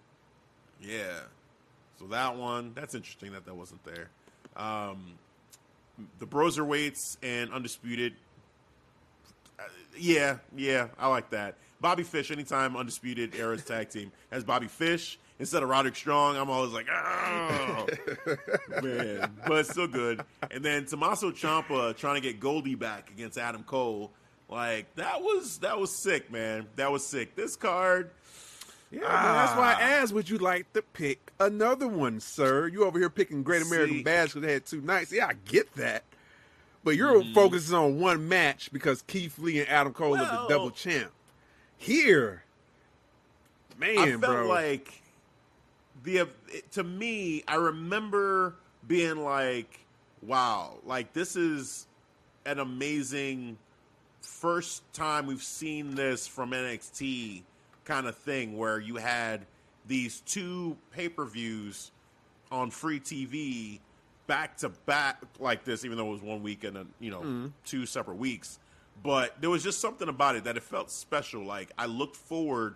[0.82, 1.20] Yeah.
[2.00, 4.10] So that one, that's interesting that that wasn't there.
[4.56, 5.14] Um,
[6.20, 8.14] the Broserweights and Undisputed.
[9.60, 9.64] Uh,
[9.98, 11.56] yeah, yeah, I like that.
[11.80, 16.50] Bobby Fish, anytime Undisputed Era's tag team has Bobby Fish instead of Roderick Strong, I'm
[16.50, 17.88] always like, oh,
[18.82, 19.32] man.
[19.48, 20.22] But it's still good.
[20.52, 24.12] And then Tommaso Ciampa trying to get Goldie back against Adam Cole.
[24.50, 26.68] Like that was that was sick, man.
[26.78, 27.36] That was sick.
[27.36, 28.12] This card,
[28.90, 29.80] Yeah, man, that's why I Ah.
[30.02, 32.68] asked, would you like to pick another one, sir?
[32.68, 35.12] You over here picking Great American See- Bash because they had two nights.
[35.12, 36.04] Yeah, I get that.
[36.84, 37.34] But you're Mm-hmm.
[37.34, 41.12] focusing on one match because Keith Lee and Adam Cole are the double champ.
[41.76, 42.44] Here,
[43.78, 44.48] man, I felt bro.
[44.48, 45.02] like
[46.04, 46.28] the
[46.72, 48.56] to me, I remember
[48.88, 49.80] being like,
[50.22, 51.88] "Wow, like this is
[52.46, 53.58] an amazing
[54.22, 57.44] first time we've seen this from NXT
[57.88, 59.46] kind of thing where you had
[59.88, 61.92] these two pay-per-views
[62.52, 63.80] on free TV
[64.28, 67.20] back to back like this, even though it was one week and then you know
[67.22, 67.48] Mm-hmm.
[67.66, 68.60] two separate weeks.
[69.04, 71.44] But there was just something about it that it felt special.
[71.44, 72.76] Like I looked forward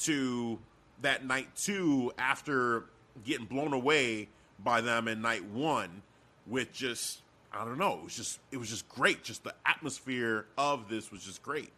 [0.00, 0.58] to
[1.02, 2.84] that night two after
[3.24, 4.28] getting blown away
[4.62, 6.02] by them in night one
[6.46, 7.20] with just
[7.52, 9.22] I don't know, it was just it was just great.
[9.22, 11.70] Just the atmosphere of this was just great.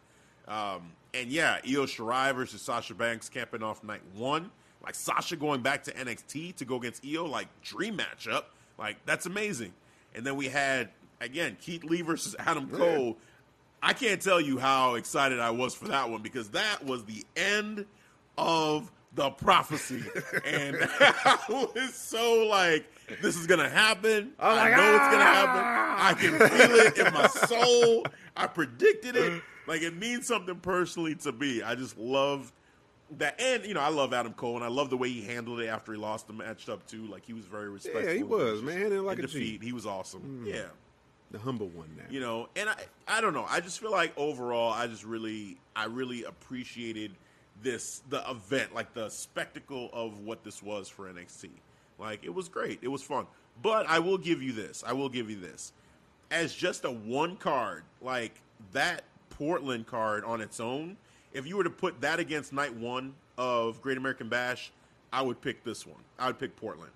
[0.49, 4.51] Um, and yeah, Io Shirai versus Sasha Banks camping off night one.
[4.83, 8.45] Like Sasha going back to NXT to go against Io, like dream matchup.
[8.77, 9.73] Like that's amazing.
[10.15, 10.89] And then we had
[11.21, 13.17] again Keith Lee versus Adam Cole.
[13.81, 17.25] I can't tell you how excited I was for that one because that was the
[17.35, 17.85] end
[18.37, 20.03] of the prophecy,
[20.45, 22.85] and I was so like,
[23.21, 24.33] "This is gonna happen.
[24.39, 25.61] Oh I know it's gonna happen.
[25.99, 28.05] I can feel it in my soul.
[28.37, 29.41] I predicted it.
[29.69, 31.61] Like it means something personally to me.
[31.61, 32.51] I just love
[33.17, 35.59] that, and you know, I love Adam Cole, and I love the way he handled
[35.61, 37.05] it after he lost the match up too.
[37.05, 38.03] Like he was very respectful.
[38.03, 38.91] Yeah, he was, man.
[38.91, 39.27] It like a G.
[39.27, 39.63] defeat.
[39.63, 40.43] He was awesome.
[40.45, 40.53] Mm.
[40.53, 40.63] Yeah
[41.31, 42.05] The humble one now.
[42.09, 42.75] you know and i
[43.07, 47.11] i don't know i just feel like overall i just really i really appreciated
[47.61, 51.49] this the event like the spectacle of what this was for nxt
[51.99, 53.27] like it was great it was fun
[53.61, 55.71] but i will give you this i will give you this
[56.31, 58.33] as just a one card like
[58.71, 59.03] that
[59.39, 60.95] portland card on its own
[61.33, 64.71] if you were to put that against night one of great american bash
[65.13, 66.91] i would pick this one i would pick portland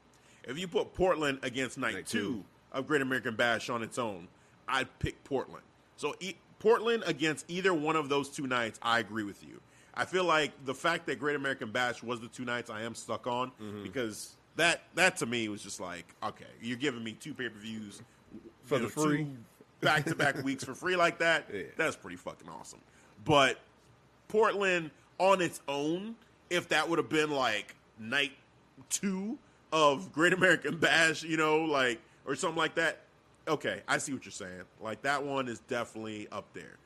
[0.46, 2.44] if you put portland against night, Night two two.
[2.74, 4.28] of Great American Bash on its own,
[4.68, 5.64] I'd pick Portland.
[5.96, 9.62] So e- Portland against either one of those two nights, I agree with you.
[9.94, 12.94] I feel like the fact that Great American Bash was the two nights I am
[12.94, 13.84] stuck on Mm-hmm.
[13.84, 17.58] because that that to me was just like okay, you're giving me two pay per
[17.60, 18.02] views
[18.66, 19.28] For the free.
[19.84, 21.46] Back to back weeks for free like that.
[21.54, 21.64] Yeah.
[21.78, 22.80] That's pretty fucking awesome.
[23.26, 23.58] But
[24.28, 26.16] Portland on its own,
[26.50, 28.32] if that would have been like night
[28.90, 29.38] two
[29.72, 33.00] of Great American Bash, you know, like or something like that.
[33.48, 34.64] Okay, I see what you're saying.
[34.82, 36.78] Like that one is definitely up there.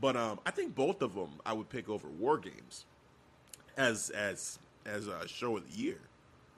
[0.00, 2.84] But um, I think both of them I would pick over War Games
[3.76, 5.98] as as as a show of the year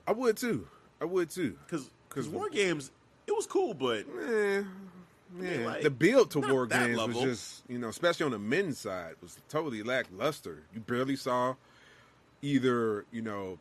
[0.07, 0.67] I would too.
[1.01, 1.57] I would too.
[1.65, 2.91] because Cause War Games
[3.27, 4.63] it was cool, but Eh,
[5.39, 7.21] yeah, like, the build to not War Games level.
[7.21, 10.63] was just, you know, especially on the men's side, was totally lackluster.
[10.73, 11.55] You barely saw
[12.41, 13.59] either, you know,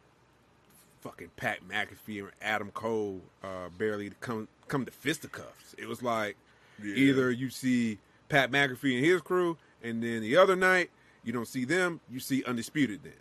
[1.00, 5.74] fucking Pat McAfee or Adam Cole uh, barely come come to fisticuffs.
[5.78, 6.36] It was like
[6.82, 6.94] Yeah.
[6.94, 10.90] either you see Pat McAfee and his crew, and then the other night
[11.24, 13.00] you don't see them, you see Undisputed.
[13.02, 13.12] Then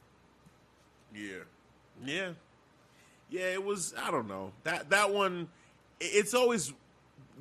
[1.13, 1.43] Yeah,
[2.05, 2.29] yeah,
[3.29, 3.53] yeah.
[3.53, 3.93] It was.
[3.97, 5.49] I don't know that that one.
[5.99, 6.73] It's always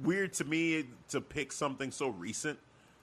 [0.03, 2.59] weird to me to pick something so recent.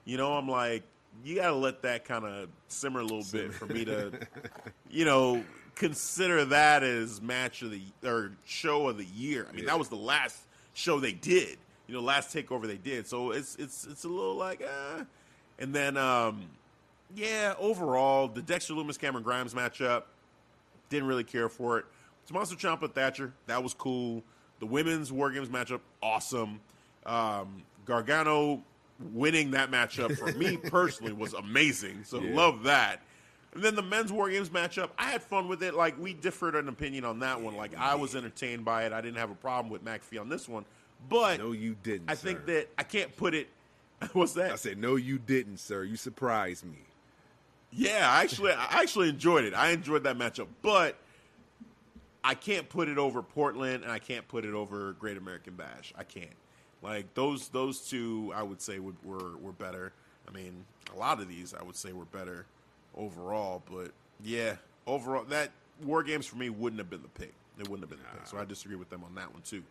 [0.05, 0.83] You know, I'm like,
[1.23, 4.11] you got to let that kind of simmer a little bit for me to,
[4.89, 5.43] you know,
[5.75, 9.47] consider that as match of the or show of the year.
[9.49, 10.37] I mean, that was the last
[10.73, 11.57] show they did.
[11.87, 13.07] You know, last takeover they did.
[13.07, 15.03] So it's it's it's a little like, uh,
[15.59, 16.45] and then um,
[17.15, 20.03] yeah, overall the Dexter Lumis Cameron Grimes matchup
[20.89, 21.85] didn't really care for it.
[22.25, 24.23] Tommaso Ciampa Thatcher, that was cool.
[24.59, 26.61] The women's War Games matchup, awesome.
[27.05, 28.63] Um, Gargano
[29.11, 32.03] winning that matchup for me personally was amazing.
[32.03, 32.35] So Yeah.
[32.35, 33.01] love that.
[33.53, 35.73] And then the men's War Games matchup, I had fun with it.
[35.75, 37.55] Like we differed an opinion on that one.
[37.55, 38.93] Like I was entertained by it.
[38.93, 40.65] I didn't have a problem with McAfee on this one.
[41.09, 42.09] But no, you didn't.
[42.09, 42.45] I think sir.
[42.53, 43.49] that I can't put it.
[44.13, 44.51] What's that?
[44.51, 45.83] I said no, you didn't, sir.
[45.83, 46.79] You surprised me.
[47.75, 49.53] Yeah, I actually, I actually enjoyed it.
[49.53, 50.95] I enjoyed that matchup, but
[52.23, 55.91] I can't put it over Portland, and I can't put it over Great American Bash.
[55.97, 56.29] I can't.
[56.83, 59.93] Like those, those two, I would say would, were were better.
[60.27, 62.45] I mean, a lot of these, I would say, were better
[62.95, 63.63] overall.
[63.71, 63.91] But
[64.23, 67.33] yeah, overall, that War Games for me wouldn't have been the pick.
[67.57, 68.27] It wouldn't have been the pick.
[68.27, 69.63] So I disagree with them on that one too.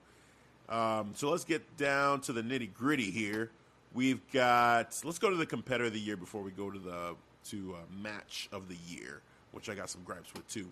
[0.68, 3.51] Um, so let's get down to the nitty gritty here.
[3.92, 4.98] We've got.
[5.05, 7.14] Let's go to the competitor of the year before we go to the
[7.51, 9.20] to uh, match of the year,
[9.51, 10.66] which I got some gripes with too.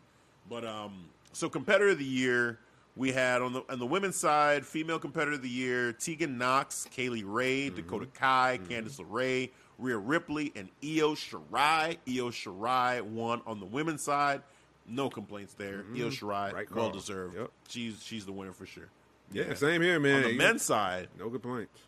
[0.48, 2.58] But um, so competitor of the year,
[3.00, 6.86] we had on the on the women's side, female competitor of the year, Tegan Nox,
[6.94, 7.76] Kaylee Ray, mm-hmm.
[7.76, 8.70] Dakota Kai, mm-hmm.
[8.70, 9.48] Candice LeRae,
[9.78, 11.96] Rhea Ripley, and Io Shirai.
[12.06, 14.42] Io Shirai won on the women's side.
[14.86, 15.78] No complaints there.
[15.78, 15.96] Mm-hmm.
[15.96, 17.38] Io Shirai, Right well deserved.
[17.38, 17.50] Yep.
[17.68, 18.90] She's she's the winner for sure.
[19.32, 20.16] Yeah, same here, man.
[20.16, 21.80] On the You- men's side, no complaints.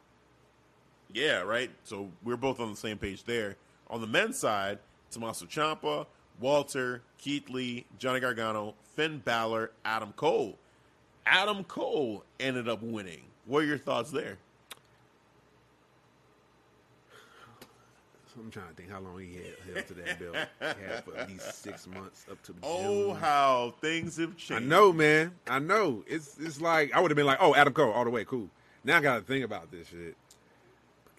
[1.12, 1.70] yeah, right.
[1.84, 3.56] So we're both on the same page there.
[3.90, 4.78] On the men's side,
[5.10, 6.06] Tommaso Ciampa,
[6.40, 10.56] Walter, Keith Lee, Johnny Gargano, Finn Balor, Adam Cole.
[11.26, 13.22] Adam Cole ended up winning.
[13.46, 14.38] What are your thoughts there?
[18.38, 20.36] I'm trying to think how long he had held to that belt.
[20.78, 23.16] He had for at least six months up to Oh, June.
[23.16, 24.62] how things have changed!
[24.64, 25.32] I know, man.
[25.46, 26.02] I know.
[26.06, 28.48] It's it's like I would have been like, oh, Adam Cole, all the way, cool.
[28.84, 30.16] Now I got to think about this shit.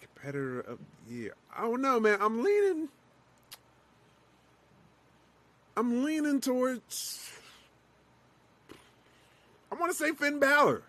[0.00, 1.34] Competitor of the year.
[1.56, 2.18] I don't know, man.
[2.20, 2.88] I'm leaning.
[5.76, 7.30] I'm leaning towards.
[9.74, 10.82] I want to say Finn Balor.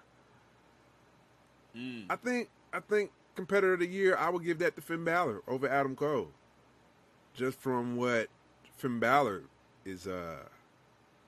[2.10, 2.50] I think.
[2.72, 4.16] I think competitor of the year.
[4.18, 6.30] I would give that to Finn Balor over Adam Cole.
[7.34, 8.28] Just from what
[8.78, 9.44] Finn Balor
[9.86, 10.44] is uh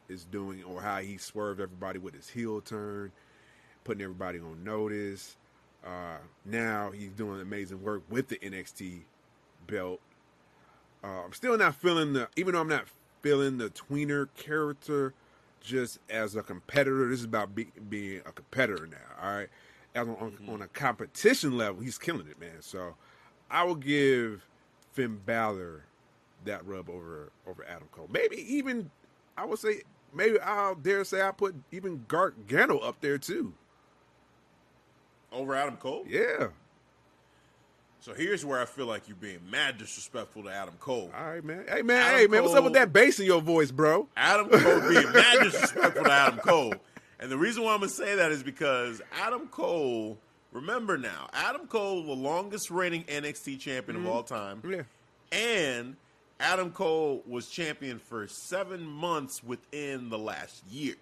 [0.08, 3.12] is doing, or how he swerved everybody with his heel turn,
[3.84, 5.36] putting everybody on notice.
[5.86, 9.02] Uh, now he's doing amazing work with the NXT
[9.68, 10.00] belt.
[11.04, 12.86] Uh, I'm still not feeling the, even though I'm not
[13.22, 15.14] feeling the tweener character
[15.68, 17.10] just as a competitor.
[17.10, 18.98] This is about be, being a competitor now.
[19.22, 19.50] All right,
[19.94, 20.50] as on, on, mm-hmm.
[20.50, 22.62] on a competition level, he's killing it, man.
[22.62, 22.96] So
[23.52, 24.48] I will give
[24.94, 25.84] Finn Balor
[26.46, 28.10] that rub over over Adam Cole.
[28.12, 28.90] Maybe even
[29.38, 29.82] I would say
[30.14, 33.54] maybe I'll dare say I put even Gargano up there too.
[35.32, 36.06] Over Adam Cole?
[36.08, 36.48] Yeah.
[38.00, 41.12] So here's where I feel like you're being mad disrespectful to Adam Cole.
[41.18, 41.66] All right, man.
[41.68, 42.02] Hey, man.
[42.02, 42.44] Adam hey, man.
[42.44, 44.08] What's up with that bass in your voice, bro?
[44.16, 46.76] Adam Cole being mad disrespectful to Adam Cole.
[47.20, 50.18] And the reason why I'm going to say that is because Adam Cole,
[50.52, 54.12] remember now, Adam Cole, the longest reigning NXT champion of mm-hmm.
[54.12, 54.62] all time.
[54.68, 54.84] Yeah.
[55.32, 55.96] And
[56.40, 60.96] Adam Cole was champion for seven months within the last year.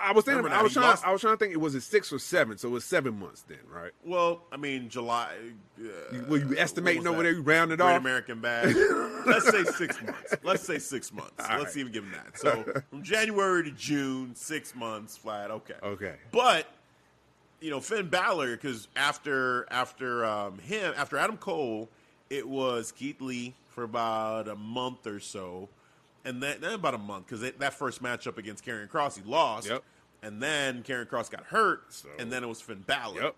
[0.00, 0.38] I, was thinking.
[0.44, 0.86] Remember I was trying.
[0.86, 1.52] lost- I was trying to think.
[1.52, 3.92] It was it six or seven, so it was seven months then, right?
[4.04, 5.30] Well, I mean, July.
[5.78, 5.82] Uh,
[6.14, 7.32] You- were you estimating over there?
[7.32, 8.00] You rounded Great off.
[8.00, 8.74] American Bad.
[9.26, 10.34] Let's say six months.
[10.42, 11.32] Let's say six months.
[11.48, 11.76] All Let's right.
[11.78, 12.38] even give him that.
[12.38, 15.50] So from January to June, six months flat.
[15.50, 15.74] Okay.
[15.82, 16.14] Okay.
[16.32, 16.66] But
[17.60, 21.88] you know Finn Balor because after after um, him after Adam Cole,
[22.30, 25.68] it was Keith Lee for about a month or so,
[26.24, 29.68] and then, then about a month because that first matchup against Karrion Cross he lost,
[29.68, 29.82] Yep.
[30.22, 33.22] and then Karrion Cross got hurt, So- and then it was Finn Balor.
[33.22, 33.36] Yep.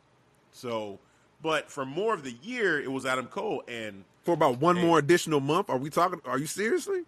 [0.53, 0.99] So,
[1.43, 4.87] but for more of the year, it was Adam Cole, and For about one Hey.
[4.87, 5.69] more additional month.
[5.69, 6.21] Are we talking?
[6.25, 7.03] Are you seriously?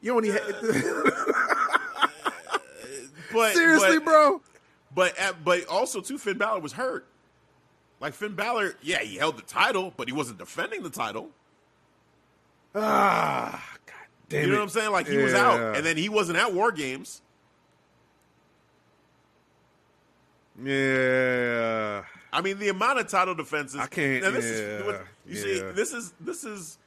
[0.00, 0.42] You only had
[3.32, 4.40] but seriously, but, bro.
[4.94, 7.06] But at, but also too, Finn Balor was hurt.
[8.00, 11.30] Like Finn Balor, yeah, he held the title, but he wasn't defending the title.
[12.74, 13.71] Ah, god
[14.32, 14.56] damn You know it.
[14.58, 14.90] what I'm saying?
[14.92, 17.22] Like he was out, and then he wasn't at War Games.
[20.62, 22.02] Yeah.
[22.32, 23.78] I mean, the amount of title defenses.
[23.80, 24.50] I can't- Now, this yeah,
[24.88, 26.78] is, you see, this is this is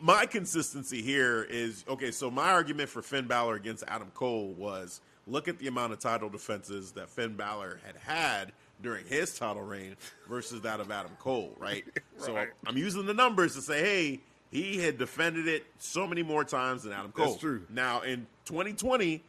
[0.00, 1.46] my consistency here.
[1.50, 2.10] Is okay.
[2.10, 5.98] So my argument for Finn Balor against Adam Cole was look at the amount of
[5.98, 9.96] title defenses that Finn Balor had had during his title reign
[10.28, 11.52] versus that of Adam Cole.
[11.58, 11.84] Right.
[11.94, 12.02] right.
[12.18, 14.20] So I'm using the numbers to say, hey,
[14.50, 17.26] he had defended it so many more times than Adam Cole.
[17.26, 17.62] That's true.
[17.68, 19.22] Now in 2020,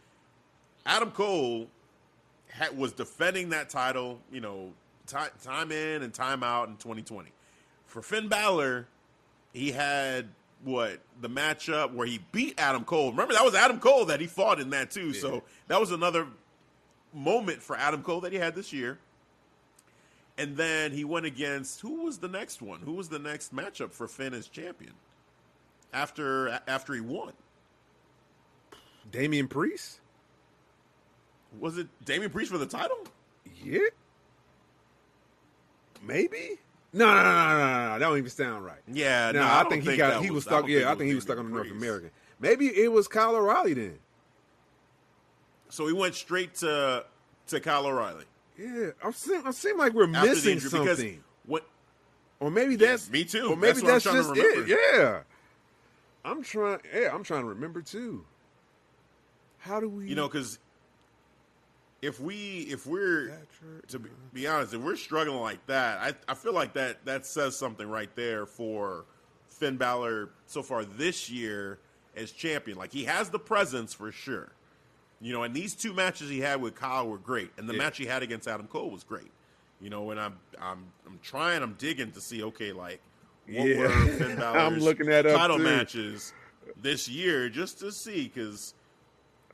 [0.86, 1.68] Adam Cole
[2.50, 4.72] had, was defending that title, you know,
[5.08, 7.32] ti time in and time out in 2020.
[7.86, 8.88] For Finn Balor,
[9.54, 10.30] he had
[10.64, 13.12] what the matchup where he beat Adam Cole.
[13.12, 15.14] Remember that was Adam Cole that he fought in that too.
[15.14, 16.28] So that was another
[17.14, 19.00] moment for Adam Cole that he had this year.
[20.38, 22.82] And then he went against who was the next one?
[22.82, 24.94] Who was the next matchup for Finn as champion?
[25.98, 27.34] After after he won.
[29.12, 30.00] Damian Priest?
[31.60, 32.98] Was it Damian Priest for the title?
[33.64, 33.80] Yeah.
[36.06, 36.60] Maybe?
[36.94, 37.94] No, no, no, no, no, no.
[37.94, 38.78] That don't even sound right.
[38.92, 40.68] Yeah, No, no, I, don't think he got he was I stuck.
[40.68, 41.72] Yeah, I think he was stuck on the North.
[41.72, 42.12] American.
[42.40, 43.98] Maybe it was Kyle O'Reilly then.
[45.70, 47.06] So he went straight to
[47.48, 48.26] to Kyle O'Reilly
[48.58, 51.66] Yeah, I'm seem, I seem like we're after missing something, because what
[52.40, 53.48] or maybe that's me too.
[53.50, 54.68] Or maybe That's that's, just it.
[54.68, 55.22] Yeah,
[56.28, 56.80] I'm trying.
[56.94, 58.26] Yeah, I'm trying to remember too.
[59.60, 60.08] How do we?
[60.08, 60.60] you know because
[62.02, 63.40] if we if we're
[63.88, 67.26] to be, be honest if we're struggling like that I I feel like that that
[67.26, 69.06] says something right there for
[69.48, 71.80] Finn Balor so far this year
[72.16, 74.52] as champion like he has the presence for sure
[75.20, 77.80] you know and these two matches he had with Kyle were great and the Yeah.
[77.80, 79.32] match he had against Adam Cole was great
[79.82, 83.02] you know and I'm I'm I'm trying I'm digging to see okay like
[83.48, 83.78] what Yeah.
[83.80, 85.64] were Finn Balor's I'm looking at title too.
[85.64, 86.34] matches
[86.82, 88.74] this year just to see because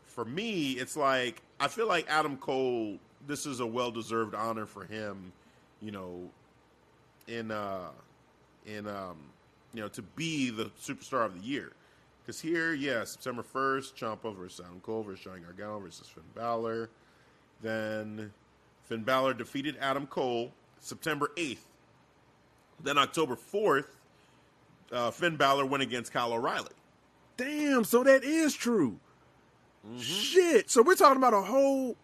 [0.05, 2.97] for me, it's like I feel like Adam Cole.
[3.25, 5.31] This is a well-deserved honor for him,
[5.81, 6.29] you know,
[7.27, 7.89] in uh,
[8.65, 9.17] in um,
[9.73, 11.71] you know, to be the superstar of the year.
[12.21, 16.89] Because here, yeah, September first, Ciampa versus Adam Cole versus Johnny Gargano versus Finn Balor.
[17.61, 18.31] Then
[18.83, 21.65] Finn Balor defeated Adam Cole September eighth.
[22.83, 23.95] Then October fourth,
[24.91, 26.69] uh, Finn Balor went against Kyle O'Reilly.
[27.37, 27.83] damn.
[27.83, 28.99] So that is true.
[29.87, 29.99] Mm-hmm.
[29.99, 30.69] Shit.
[30.69, 31.97] So we're talking about a whole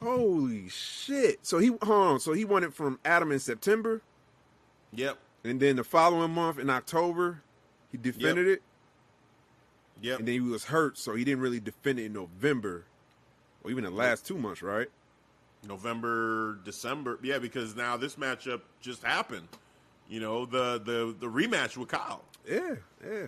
[0.00, 1.44] Holy shit!
[1.44, 2.20] So he on.
[2.20, 4.00] So he won it from Adam in September,
[4.92, 5.18] Yep.
[5.42, 7.42] and then the following month in October,
[7.90, 8.62] he defended it,
[10.00, 10.20] Yep.
[10.20, 12.84] and then he was hurt, so he didn't really defend it in November,
[13.64, 14.86] or even the last two months, right?
[15.66, 17.18] November, December.
[17.20, 19.48] Yeah, because now this matchup just happened.
[20.08, 22.24] You know, the the the rematch with Kyle.
[22.48, 23.26] Yeah, yeah.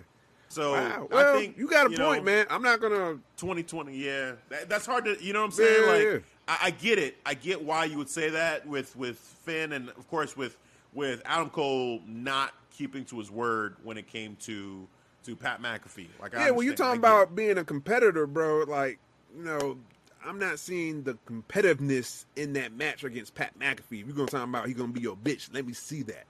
[0.49, 1.07] So Wow.
[1.09, 2.45] Well, I think you got a you point, know, man.
[2.49, 3.19] I'm not gonna.
[3.37, 5.23] 2020, yeah, that, that's hard to.
[5.23, 5.83] You know what I'm saying?
[5.83, 6.17] Yeah, like, yeah.
[6.47, 7.17] I, I get it.
[7.25, 10.57] I get why you would say that with with Finn, and of course with
[10.93, 14.87] with Adam Cole not keeping to his word when it came to
[15.25, 16.07] to Pat McAfee.
[16.19, 18.99] Like, I Yeah, when you're talking about being a competitor, bro, like
[19.37, 19.77] you know,
[20.25, 24.01] I'm not seeing the competitiveness in that match against Pat McAfee.
[24.01, 26.25] If you're gonna talk about he gonna be your bitch, let me see that.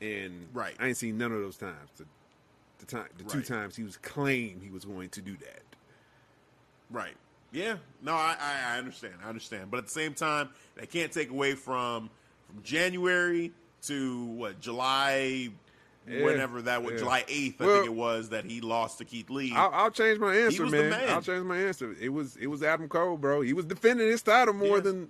[0.00, 0.74] And Right.
[0.78, 1.90] I ain't seen none of those times.
[1.96, 2.04] The,
[2.78, 5.62] the time, the two times he was claimed he was going to do that.
[6.90, 7.16] Right.
[7.52, 7.76] Yeah.
[8.02, 9.14] No, I, I, I understand.
[9.24, 9.70] I understand.
[9.70, 12.10] But at the same time, they can't take away from
[12.46, 15.48] from January to what July,
[16.06, 16.24] Yeah.
[16.24, 16.98] whenever that was Yeah.
[16.98, 19.52] July eighth, I Well- think it was that he lost to Keith Lee.
[19.54, 20.90] I'll, I'll change my answer, man.
[20.90, 21.08] man.
[21.08, 21.96] I'll change my answer.
[22.00, 23.40] It was it was Adam Cole, bro.
[23.40, 24.80] He was defending his title more Yeah.
[24.82, 25.08] than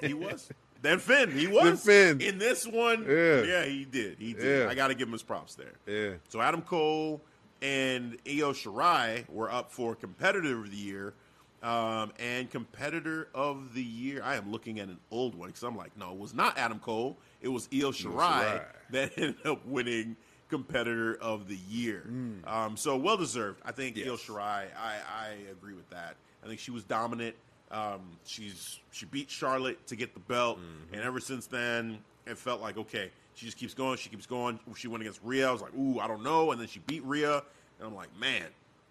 [0.00, 0.48] he was.
[0.86, 1.82] Then Finn, he was.
[1.84, 2.20] Finn.
[2.20, 3.04] in this one.
[3.08, 3.42] Yeah.
[3.42, 4.18] yeah, he did.
[4.18, 4.62] He did.
[4.64, 4.70] Yeah.
[4.70, 5.72] I got to give him his props there.
[5.86, 6.14] yeah.
[6.28, 7.20] So Adam Cole
[7.62, 11.14] and Io Shirai were up for competitor of the year.
[11.62, 15.76] Um, and competitor of the year, I am looking at an old one because I'm
[15.76, 17.16] like, no, it was not Adam Cole.
[17.40, 18.62] It was Io Shirai, Shirai.
[18.90, 20.16] that ended up winning
[20.48, 22.08] competitor of the year.
[22.46, 23.60] Um, so well deserved.
[23.64, 24.26] I think Io Mm.
[24.26, 24.66] Shirai.
[24.78, 26.14] I, I agree with that.
[26.44, 27.34] I think she was dominant.
[27.70, 30.94] Um, she's she beat Charlotte to get the belt, Mm-hmm.
[30.94, 33.96] and ever since then, it felt like okay, she just keeps going.
[33.98, 34.58] She keeps going.
[34.76, 35.48] She went against Rhea.
[35.48, 37.36] I was like, ooh, I don't know, and then she beat Rhea,
[37.78, 38.46] and I'm like, man,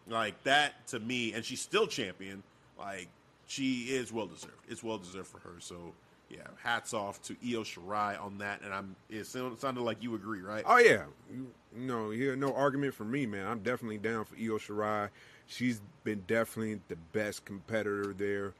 [0.07, 2.43] like that to me, and she's still champion.
[2.77, 3.07] Like
[3.47, 4.53] she is well deserved.
[4.67, 5.55] It's well deserved for her.
[5.59, 5.93] So
[6.29, 8.61] yeah, hats off to Io Shirai on that.
[8.63, 10.63] And I'm it sounded like you agree, right?
[10.65, 13.47] Oh yeah, you, no, yeah, no argument for me, man.
[13.47, 15.09] I'm definitely down for Io Shirai.
[15.47, 18.53] She's been definitely the best competitor there,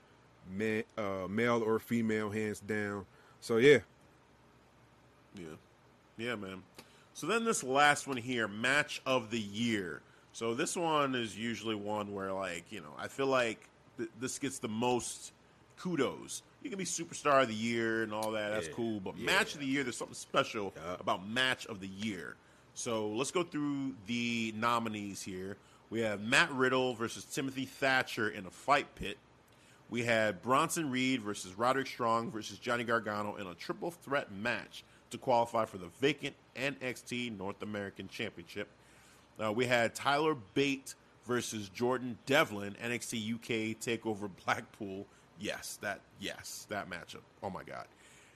[0.49, 3.05] man, uh, male or female, hands down.
[3.41, 3.79] So yeah,
[5.37, 5.45] Yeah.
[6.17, 6.63] Yeah, man.
[7.13, 10.01] So then this last one here, match of the year.
[10.33, 14.39] So this one is usually one where like, you know, I feel like th- this
[14.39, 15.31] gets the most
[15.77, 16.41] kudos.
[16.63, 18.49] You can be superstar of the year and all that.
[18.53, 19.25] That's Yeah, cool, but yeah.
[19.25, 20.95] match of the year, there's something special Yeah.
[20.99, 22.35] about match of the year.
[22.73, 25.57] So let's go through the nominees here.
[25.89, 29.17] We have Matt Riddle versus Timothy Thatcher in a fight pit.
[29.95, 34.83] We had Bronson Reed versus Roderick Strong versus Johnny Gargano in a triple threat match
[35.11, 38.67] to qualify for the vacant NXT North American Championship.
[39.41, 45.05] Uh, we had Tyler Bate versus Jordan Devlin, NXT UK Takeover Blackpool.
[45.39, 47.21] Yes, that yes, that matchup.
[47.41, 47.85] Oh my god.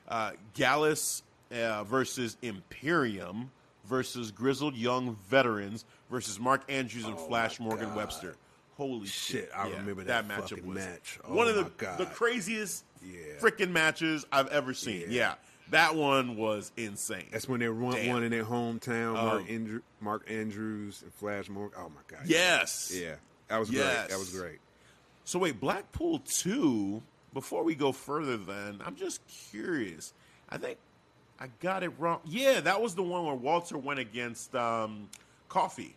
[0.08, 3.52] Uh, Gallus uh, versus Imperium
[3.84, 7.98] versus Grizzled Young Veterans versus Mark Andrews and Oh Flash Morgan God.
[7.98, 8.38] Webster.
[8.80, 11.20] Holy Shit, I remember that fucking match.
[11.28, 11.98] Oh one of the, God.
[11.98, 13.20] the craziest Yeah.
[13.40, 15.02] freaking matches I've ever seen.
[15.02, 15.08] Yeah.
[15.10, 15.34] Yeah.
[15.72, 17.28] that one was insane.
[17.32, 18.08] that's when they won Damn.
[18.14, 19.14] one in their hometown.
[19.16, 21.78] Mark, Um, Andrew, Mark Andrews and Flash Morgan.
[21.80, 22.22] Oh my god.
[22.26, 22.92] yes.
[22.96, 23.16] Yeah,
[23.50, 23.84] that was Yes.
[23.98, 24.10] great.
[24.10, 24.60] That was great.
[25.26, 27.04] So wait, Blackpool two.
[27.34, 29.20] Before we go further, then I'm just
[29.52, 30.14] curious.
[30.50, 30.78] I think
[31.40, 32.22] I got it wrong.
[32.26, 35.10] Yeah, that was the one where Walter went against um,
[35.50, 35.94] Coffey.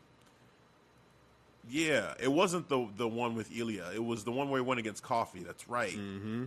[1.69, 3.91] Yeah, it wasn't the the one with Ilya.
[3.95, 5.41] It was the one where he went against Coffey.
[5.41, 5.93] That's right.
[5.93, 6.45] Mm-hmm.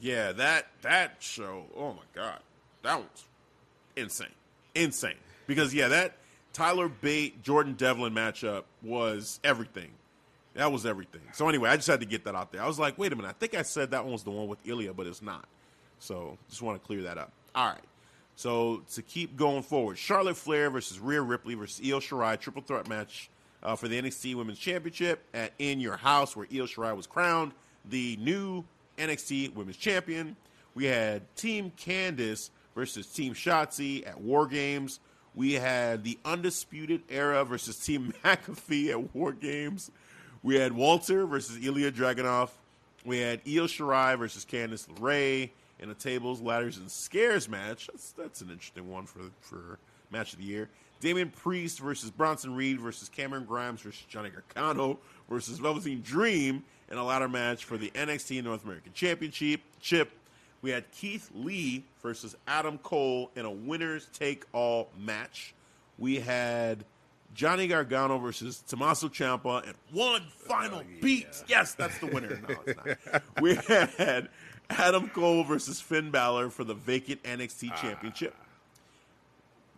[0.00, 1.64] Yeah, that that show.
[1.76, 2.40] Oh my god,
[2.82, 3.24] that was
[3.96, 4.28] insane,
[4.74, 5.16] insane.
[5.46, 6.16] Because yeah, that
[6.52, 9.90] Tyler Bate Jordan Devlin matchup was everything.
[10.54, 11.22] That was everything.
[11.32, 12.62] So anyway, I just had to get that out there.
[12.62, 14.48] I was like, wait a minute, I think I said that one was the one
[14.48, 15.46] with Ilya, but it's not.
[15.98, 17.32] So just want to clear that up.
[17.54, 17.80] All right.
[18.36, 22.88] So to keep going forward, Charlotte Flair versus Rhea Ripley versus Io Shirai triple threat
[22.88, 23.30] match
[23.62, 27.52] uh, for the NXT Women's Championship at In Your House, where Io Shirai was crowned
[27.84, 28.64] the new
[28.98, 30.36] NXT Women's Champion.
[30.74, 35.00] We had Team Candice versus Team Shotzi at War Games.
[35.34, 39.90] We had the Undisputed Era versus Team McAfee at War Games.
[40.42, 42.50] We had Walter versus Ilya Dragunov.
[43.04, 47.88] We had Io Shirai versus Candice LeRae in a tables, ladders, and scares match.
[47.88, 49.78] That's that's an interesting one for for
[50.10, 50.68] match of the year.
[51.02, 54.98] Damian Priest versus Bronson Reed versus Cameron Grimes versus Johnny Gargano
[55.28, 59.60] versus Velveteen Dream in a ladder match for the NXT North American Championship.
[59.80, 60.10] Chip.
[60.62, 65.54] We had Keith Lee versus Adam Cole in a winners take all match.
[65.98, 66.84] We had
[67.34, 71.00] Johnny Gargano versus Tommaso Ciampa, and one final Oh, yeah.
[71.02, 71.26] beat.
[71.48, 72.40] Yes, that's the winner.
[72.48, 73.22] No, it's not.
[73.42, 73.54] we
[73.98, 74.28] had
[74.70, 77.76] Adam Cole versus Finn Balor for the vacant NXT Ah.
[77.76, 78.34] Championship.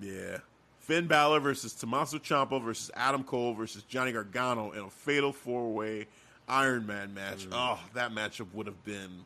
[0.01, 0.39] Yeah.
[0.85, 5.73] Finn Balor versus Tommaso Ciampa versus Adam Cole versus Johnny Gargano in a fatal four
[5.73, 6.07] way
[6.47, 7.47] Iron Man match.
[7.49, 7.53] Mm.
[7.53, 9.25] Oh, that matchup would have been.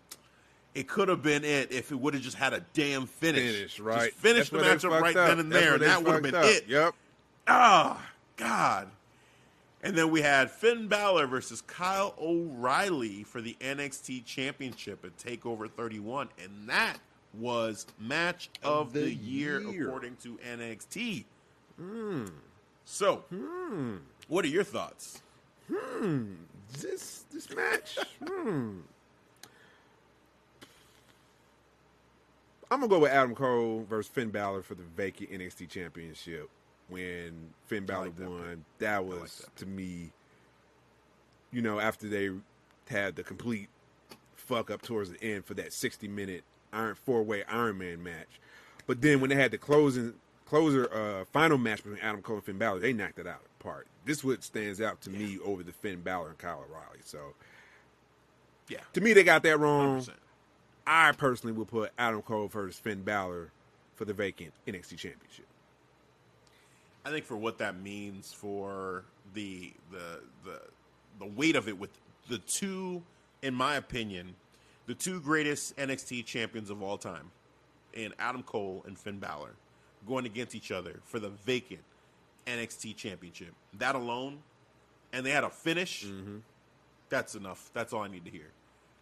[0.75, 3.57] It could have been it if it would have just had a damn finish.
[3.57, 4.11] Finish, right?
[4.11, 5.29] Just finish That's the matchup right up.
[5.29, 6.45] then and That's there, and that would have been up.
[6.45, 6.65] it.
[6.69, 6.95] Yep.
[7.49, 8.89] Ah, God.
[9.83, 15.69] And then we had Finn Balor versus Kyle O'Reilly for the NXT Championship at Takeover
[15.71, 16.99] 31, and that
[17.35, 19.87] was match of, Of the, the year, year.
[19.89, 21.25] according to NXT.
[21.79, 22.27] Hmm.
[22.85, 23.97] So, hmm.
[24.27, 25.23] what are your thoughts?
[25.73, 26.35] Hmm.
[26.81, 27.99] This this match.
[28.27, 28.79] hmm.
[32.71, 36.51] I'm gonna go with Adam Cole versus Finn Balor for the vacant NXT Championship.
[36.89, 40.11] When Finn Balor like that won, that was like that to me.
[41.53, 42.31] You know, after they
[42.89, 43.69] had the complete
[44.35, 48.41] fuck up towards the end for that 60 minute Iron four way Iron Man match,
[48.87, 50.15] but then when they had the closing
[50.49, 53.43] closer uh, final match between Adam Cole and Finn Balor, they knocked it out of
[53.59, 53.87] the park.
[54.05, 57.01] This what stands out to me over the Finn Balor and Kyle O'Reilly.
[57.05, 57.35] So
[58.69, 60.01] Yeah, to me, they got that wrong.
[60.01, 60.11] 100%.
[60.87, 63.51] I personally would put Adam Cole versus Finn Balor
[63.95, 65.45] for the vacant NXT Championship.
[67.05, 70.61] I think for what that means for the the the
[71.19, 71.91] the weight of it with
[72.29, 73.03] the two,
[73.43, 74.35] in my opinion,
[74.87, 77.31] the two greatest NXT champions of all time,
[77.93, 79.55] in Adam Cole and Finn Balor,
[80.09, 81.81] going against each other for the vacant
[82.47, 83.53] NXT championship.
[83.79, 84.39] That alone,
[85.13, 86.05] and they had a finish.
[86.07, 86.39] Mm-hmm.
[87.09, 87.71] That's enough.
[87.73, 88.51] That's all I need to hear.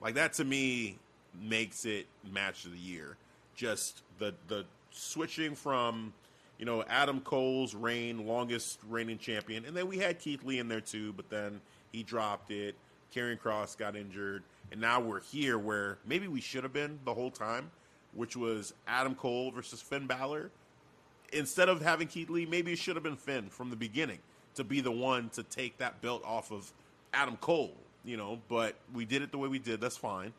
[0.01, 0.99] Like that to me
[1.41, 3.17] makes it match of the year.
[3.55, 6.13] Just the the switching from
[6.59, 10.69] you know Adam Cole's reign, longest reigning champion, and then we had Keith Lee in
[10.69, 11.61] there too, but then
[11.93, 12.75] he dropped it.
[13.15, 14.43] Karrion Cross got injured,
[14.73, 17.71] and now we're here where maybe we should have been the whole time,
[18.15, 20.51] which was Adam Cole versus Finn Balor.
[21.33, 24.19] Instead of having Keith Lee, maybe it should have been Finn from the beginning
[24.55, 26.73] to be the one to take that belt off of
[27.13, 27.75] Adam Cole,
[28.05, 28.39] you know.
[28.49, 29.81] But we did it the way we did.
[29.81, 30.33] That's fine.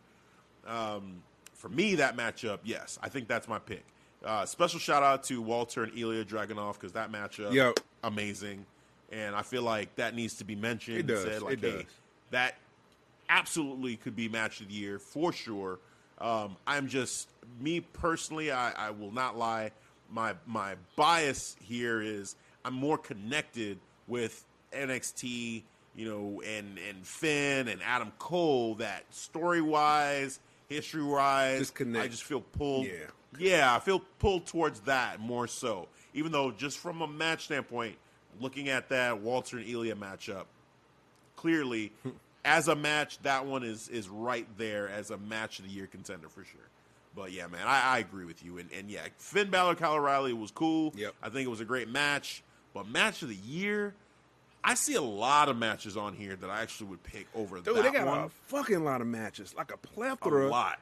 [0.66, 1.22] Um,
[1.54, 3.84] for me, that matchup, yes, I think that's my pick.
[4.26, 7.80] Uh, special shout out to Walter and Ilya Dragunov because that matchup, Yep.
[8.04, 8.66] amazing,
[9.12, 10.98] and I feel like that needs to be mentioned.
[10.98, 11.84] It does, Said, like, it hey, does.
[12.32, 12.56] that
[13.30, 15.80] absolutely could be match of the year for sure.
[16.20, 17.30] Um, I'm just
[17.60, 18.52] me personally.
[18.52, 19.72] I, I will not lie.
[20.12, 24.44] My my bias here is I'm more connected with
[24.74, 25.64] NXT,
[25.96, 28.76] you know, and and Finn and Adam Cole.
[28.76, 30.40] That story wise,
[30.70, 31.72] history wise,
[32.04, 32.86] I just feel pulled.
[32.86, 32.92] Yeah.
[33.38, 35.88] yeah, I feel pulled towards that more so.
[36.14, 37.96] Even though just from a match standpoint,
[38.40, 40.46] looking at that Walter and Ilya matchup,
[41.36, 41.92] clearly
[42.46, 45.88] as a match, that one is is right there as a match of the year
[45.88, 46.62] contender for sure.
[47.18, 48.60] But yeah, man, I, I agree with you.
[48.60, 50.94] And, and yeah, Finn Balor, Kyle O'Reilly was cool.
[50.96, 51.16] Yep.
[51.24, 52.44] I think it was a great match.
[52.76, 53.96] But match of the year,
[54.64, 57.76] I see a lot of matches on here that I actually would pick over Dude,
[57.76, 58.20] that they got one.
[58.20, 60.80] a fucking lot of matches, like a A plethora lot.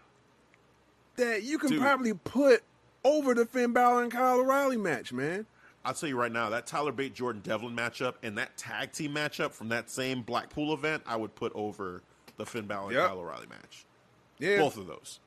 [1.15, 1.81] that you can Dude.
[1.81, 2.63] probably put
[3.05, 5.45] over the Finn Balor and Kyle O'Reilly match, man.
[5.85, 9.13] I'll tell you right now, that Tyler Bate Jordan Devlin matchup and that tag team
[9.13, 12.01] matchup from that same Blackpool event, I would put over
[12.37, 13.07] the Finn Balor and Yep.
[13.07, 13.85] Kyle O'Reilly match.
[14.39, 15.19] Yeah, Both of those,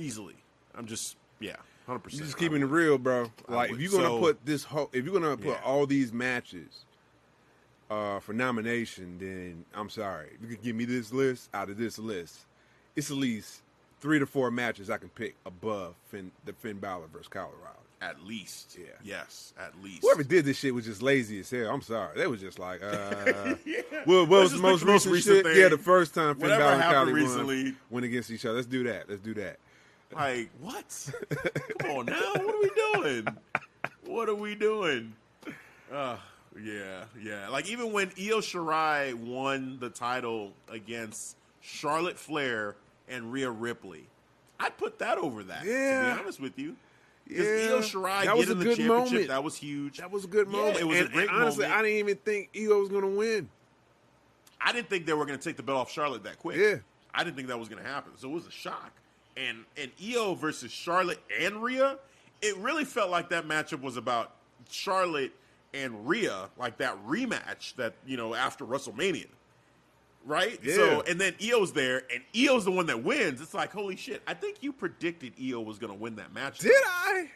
[0.00, 0.36] easily.
[0.74, 2.24] I'm just yeah, hundred you percent.
[2.24, 3.30] just keeping it real, bro.
[3.48, 5.60] Like if you're gonna So- put this whole, if you're gonna put Yeah.
[5.64, 6.84] all these matches
[7.90, 10.28] uh, for nomination, then I'm sorry.
[10.34, 12.46] If You could give me this list out of this list.
[12.96, 13.62] It's at least
[14.00, 17.54] three to four matches I can pick above Finn, the Finn Balor versus O'Reilly.
[18.00, 18.76] at least.
[18.78, 18.86] Yeah.
[19.02, 20.02] Yes, at least.
[20.02, 21.68] Whoever did this shit was just lazy as hell.
[21.70, 22.16] I'm sorry.
[22.16, 23.80] They was just like, uh, Yeah.
[24.04, 25.46] what, what was the most most recent, recent shit?
[25.46, 25.56] thing.
[25.60, 27.62] Yeah, the first time Finn Whatever Balor and recently.
[27.64, 28.54] won, went against each other.
[28.56, 29.08] Let's do that.
[29.08, 29.58] Let's do that.
[30.14, 31.10] Like what?
[31.78, 32.20] Come on now.
[32.34, 33.26] What are we doing?
[34.06, 35.12] What are we doing?
[35.92, 36.16] Uh,
[36.62, 37.48] yeah, yeah.
[37.48, 42.74] Like even when Io Shirai won the title against Charlotte Flair
[43.08, 44.06] and Rhea Ripley,
[44.58, 45.64] I'd put that over that.
[45.64, 46.76] Yeah, To be honest with you.
[47.26, 47.74] Because Yeah.
[47.74, 49.28] Io Shirai That was getting a the championship, moment.
[49.28, 49.98] that was huge.
[49.98, 50.76] That was a good Yeah, moment.
[50.80, 51.78] it was a great honestly, moment.
[51.78, 53.48] I didn't even think Io was going to win.
[54.60, 56.56] I didn't think they were going to take the belt off Charlotte that quick.
[56.58, 56.76] Yeah.
[57.14, 58.12] I didn't think that was going to happen.
[58.16, 58.92] So it was a shock.
[59.48, 61.96] And and Io versus Charlotte and Rhea,
[62.42, 64.32] it really felt like that matchup was about
[64.70, 65.32] Charlotte
[65.72, 69.28] and Rhea, like that rematch that you know after WrestleMania,
[70.26, 70.58] right?
[70.62, 70.74] Yeah.
[70.74, 73.40] So and then Io's there, and Io's the one that wins.
[73.40, 74.20] It's like holy shit!
[74.26, 76.58] I think you predicted Io was going to win that match.
[76.58, 77.30] Did I?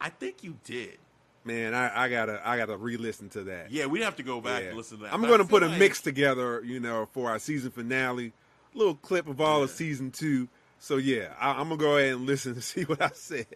[0.00, 0.98] I think you did.
[1.46, 3.70] Man, I, I gotta I gotta re-listen to that.
[3.70, 4.68] Yeah, we'd have to go back Yeah.
[4.68, 5.14] and listen to that.
[5.14, 8.32] I'm But going to feel put a mix together, you know, for our season finale.
[8.72, 10.48] Little clip of all of season two.
[10.84, 13.46] So yeah, I, I'm gonna go ahead and listen to see what I said.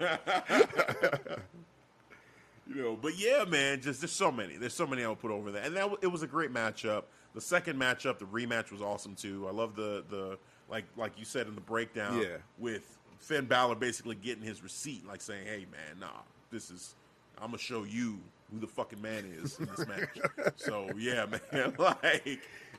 [2.66, 4.56] You know, but yeah, man, just there's so many.
[4.56, 7.02] There's so many I would put over there, and that it was a great matchup.
[7.34, 9.46] The second matchup, the rematch, was awesome too.
[9.46, 10.38] I love the the
[10.70, 12.38] like like you said in the breakdown Yeah.
[12.58, 16.94] with Finn Balor basically getting his receipt, like saying, "Hey, man, nah, this is
[17.36, 18.18] I'm gonna show you
[18.50, 20.18] who the fucking man is in this match."
[20.56, 22.24] so yeah, man, like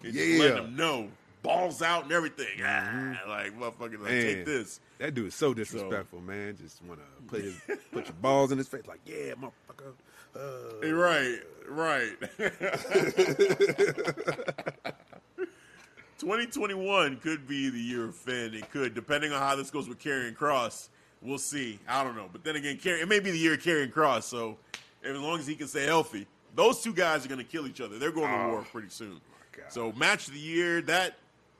[0.03, 0.39] and just Yeah.
[0.39, 1.09] letting them know,
[1.45, 2.61] balls out and everything.
[2.63, 4.79] Ah, like motherfucker, like, take this.
[4.99, 6.57] That dude is so disrespectful, man.
[6.57, 7.59] Just want to put his
[7.91, 9.93] put your balls in his face, like yeah, motherfucker.
[10.35, 11.39] Uh, Right,
[11.69, 12.11] right.
[16.17, 18.53] 2021 could be the year of Finn.
[18.53, 20.89] It could, depending on how this goes with Karrion Cross.
[21.21, 21.79] We'll see.
[21.87, 22.29] I don't know.
[22.31, 24.27] But then again, it may be the year of Karrion Cross.
[24.27, 24.57] So
[25.03, 26.25] as long as he can stay healthy,
[26.55, 27.99] those two guys are going to kill each other.
[27.99, 29.19] They're going to Oh, war pretty soon.
[29.69, 31.15] So match of the year, that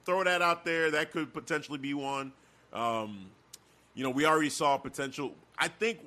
[0.06, 0.92] throw that out there.
[0.92, 2.32] That could potentially be one.
[2.74, 3.28] Um,
[3.94, 5.34] you know, we already saw potential.
[5.58, 6.00] I think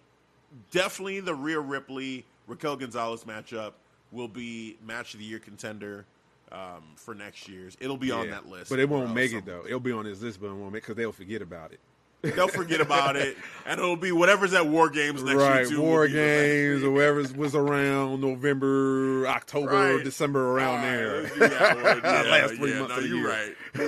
[0.71, 3.73] definitely the Rhea Ripley Raquel Gonzalez matchup
[4.13, 6.05] will be match of the year contender
[6.53, 7.77] um, for next year's.
[7.81, 9.65] It'll be on that list, but it won't Uh, make it though.
[9.67, 11.81] It'll be on his list, but it won't make because they'll forget about it.
[12.23, 15.81] They'll forget about it, and it'll be whatever's at War Games next right, year too.
[15.81, 16.47] War will be the match.
[16.51, 20.05] Games or whatever was around November, October, Right.
[20.05, 21.23] December, around right, there.
[21.49, 22.01] that.
[22.03, 23.29] Yeah, Last three yeah, months no, of you're year.
[23.29, 23.57] right.
[23.77, 23.87] You're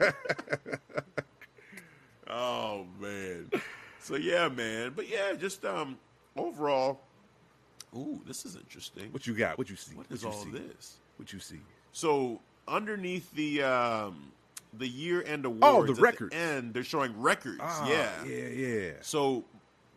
[0.00, 0.14] right.
[2.30, 3.50] oh man.
[4.00, 4.92] So yeah, man.
[4.94, 5.98] But yeah, just um
[6.36, 7.00] overall.
[7.96, 9.08] Ooh, this is interesting.
[9.12, 9.56] What you got?
[9.58, 9.96] What you see?
[9.96, 10.50] What is you all see?
[10.50, 10.96] this?
[11.16, 11.60] What you see?
[11.92, 14.32] So underneath the um
[14.78, 16.34] the year end awards, Oh, the records.
[16.34, 17.58] and they're showing records.
[17.62, 18.24] Ah, yeah.
[18.24, 18.90] yeah, yeah.
[19.02, 19.44] So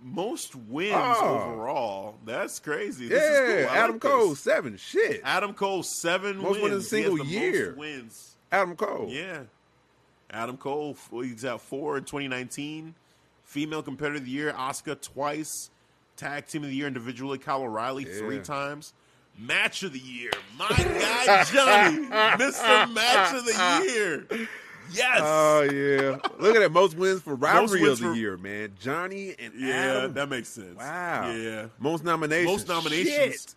[0.01, 1.51] most wins Oh.
[1.53, 2.15] overall.
[2.25, 3.07] That's crazy.
[3.07, 3.75] This Yeah, is cool.
[3.75, 4.39] Adam like Cole this.
[4.39, 4.77] seven.
[4.77, 6.63] Shit, Adam Cole seven Most wins.
[6.63, 7.75] wins in a single year.
[7.77, 8.35] wins.
[8.51, 9.07] Adam Cole.
[9.09, 9.43] Yeah.
[10.29, 12.93] Adam Cole, he's at four in 2019.
[13.43, 15.69] Female competitor of the year, Asuka twice.
[16.17, 18.93] Tag team of the year individually, Kyle O'Reilly three times.
[19.39, 22.07] Match of the year, my guy Johnny,
[22.43, 22.91] Mr.
[22.91, 24.47] Match of the Year.
[24.93, 25.21] Yes.
[25.23, 28.73] Oh yeah, look at that most wins for rivalry wins of the for- year, man.
[28.79, 30.13] Johnny and yeah, Adam.
[30.13, 30.77] that makes sense.
[30.77, 31.29] wow.
[31.31, 31.67] Yeah.
[31.79, 32.51] most nominations.
[32.51, 33.15] Most nominations.
[33.41, 33.55] Shit.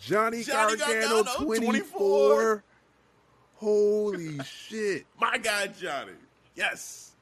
[0.00, 1.72] Johnny, Johnny Gargano, Gargano, 24.
[1.72, 2.64] 24.
[3.56, 5.06] Holy shit.
[5.20, 6.12] My God, Johnny.
[6.54, 7.12] Yes.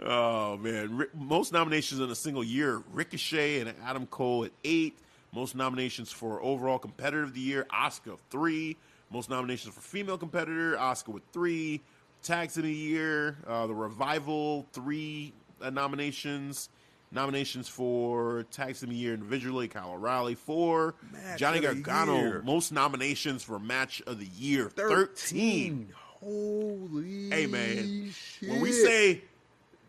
[0.00, 4.98] Oh man, most nominations in a single year: Ricochet and Adam Cole at eight.
[5.34, 8.76] Most nominations for overall competitor of the year: Asuka three.
[9.10, 11.80] Most nominations for female competitor: Asuka with three.
[12.22, 16.68] Tags of the year: uh, the Revival three uh, nominations.
[17.14, 20.94] Nominations for tags of the year individually: Kyle O'Reilly four.
[21.12, 22.42] Match Johnny Gargano year.
[22.42, 25.88] most nominations for match of the year: thirteen.
[25.88, 25.94] 13.
[26.22, 28.48] Holy Hey man, shit.
[28.48, 29.20] when we say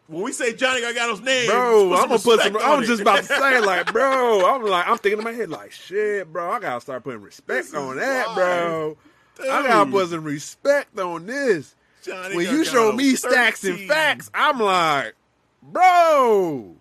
[0.08, 2.58] when we say Johnny Gargano's name, Bro, I'm gonna put some.
[2.58, 5.50] I was just about to say, like, bro, I'm like, I'm thinking in my head,
[5.50, 8.36] like, shit, bro, I gotta start putting respect This on that, live.
[8.36, 8.98] bro.
[9.44, 11.76] I gotta put some respect on this.
[12.04, 13.80] Johnny when you show me stacks 13.
[13.82, 15.14] and facts, I'm like,
[15.62, 16.76] bro,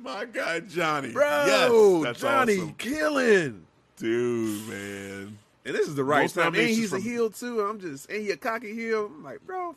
[0.00, 2.74] My guy Johnny, bro, yes, Johnny awesome.
[2.74, 3.66] killing.
[3.96, 5.38] dude, man.
[5.64, 6.54] And this is the right Most time.
[6.54, 7.60] And he's a heel too.
[7.60, 9.06] I'm just, and he a cocky heel.
[9.06, 9.76] I'm like, bro,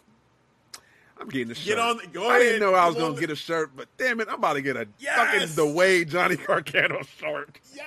[1.19, 1.65] I'm getting a shirt.
[1.65, 3.19] Get on- go I didn't know I was gonna on.
[3.19, 5.15] get a shirt, but damn it, I'm about to get a Yes!
[5.17, 7.59] fucking the way Johnny Gargano shirt.
[7.75, 7.83] Yes,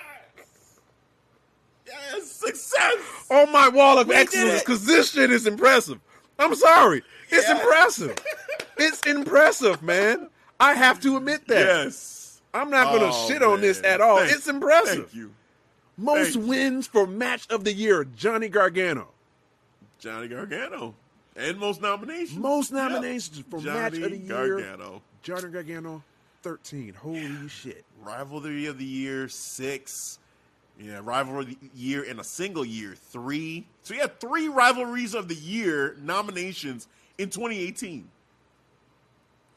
[1.86, 2.94] yes, success.
[3.30, 6.00] on my wall of We excellence because this shit is impressive.
[6.38, 7.02] I'm sorry.
[7.30, 7.58] It's Yeah.
[7.60, 8.16] impressive.
[8.76, 10.28] It's impressive, man.
[10.60, 11.66] I have to admit that.
[11.84, 14.18] Yes, I'm not going to Oh, shit on this at all.
[14.18, 15.04] Thank- it's impressive.
[15.06, 15.32] Thank you,
[15.96, 16.50] Most Thank you.
[16.50, 19.08] wins for match of the year, Johnny Gargano.
[19.98, 20.94] Johnny Gargano,
[21.34, 22.38] and most nominations.
[22.38, 22.90] Most Yep.
[22.92, 25.02] nominations for match of the year, Johnny Gargano.
[25.22, 26.02] Johnny Gargano,
[26.42, 26.92] 13.
[26.94, 27.84] Holy shit.
[28.02, 30.18] Rivalry of the year six.
[30.78, 33.66] Yeah, rivalry year in a single year three.
[33.82, 38.06] So he had three rivalries of the year nominations in 2018.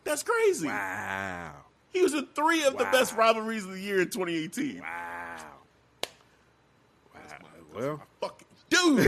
[0.05, 0.67] That's crazy.
[0.67, 1.51] Wow.
[1.91, 4.79] He was in three of the best rivalries of the year in 2018.
[4.79, 4.87] Wow.
[7.13, 7.21] Wow.
[7.75, 8.99] Well, Fucking dude,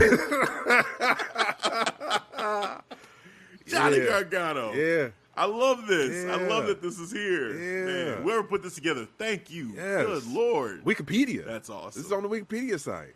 [3.66, 4.06] Johnny Yeah.
[4.08, 4.72] Gargano.
[4.72, 5.08] yeah.
[5.34, 6.24] I love this.
[6.30, 7.52] I love that this is here.
[7.52, 7.84] Yeah.
[8.14, 9.72] Man, whoever put this together, thank you.
[9.74, 10.04] Yes.
[10.06, 10.84] Good lord.
[10.84, 11.46] Wikipedia.
[11.46, 11.98] That's awesome.
[12.00, 13.14] This is on the Wikipedia site.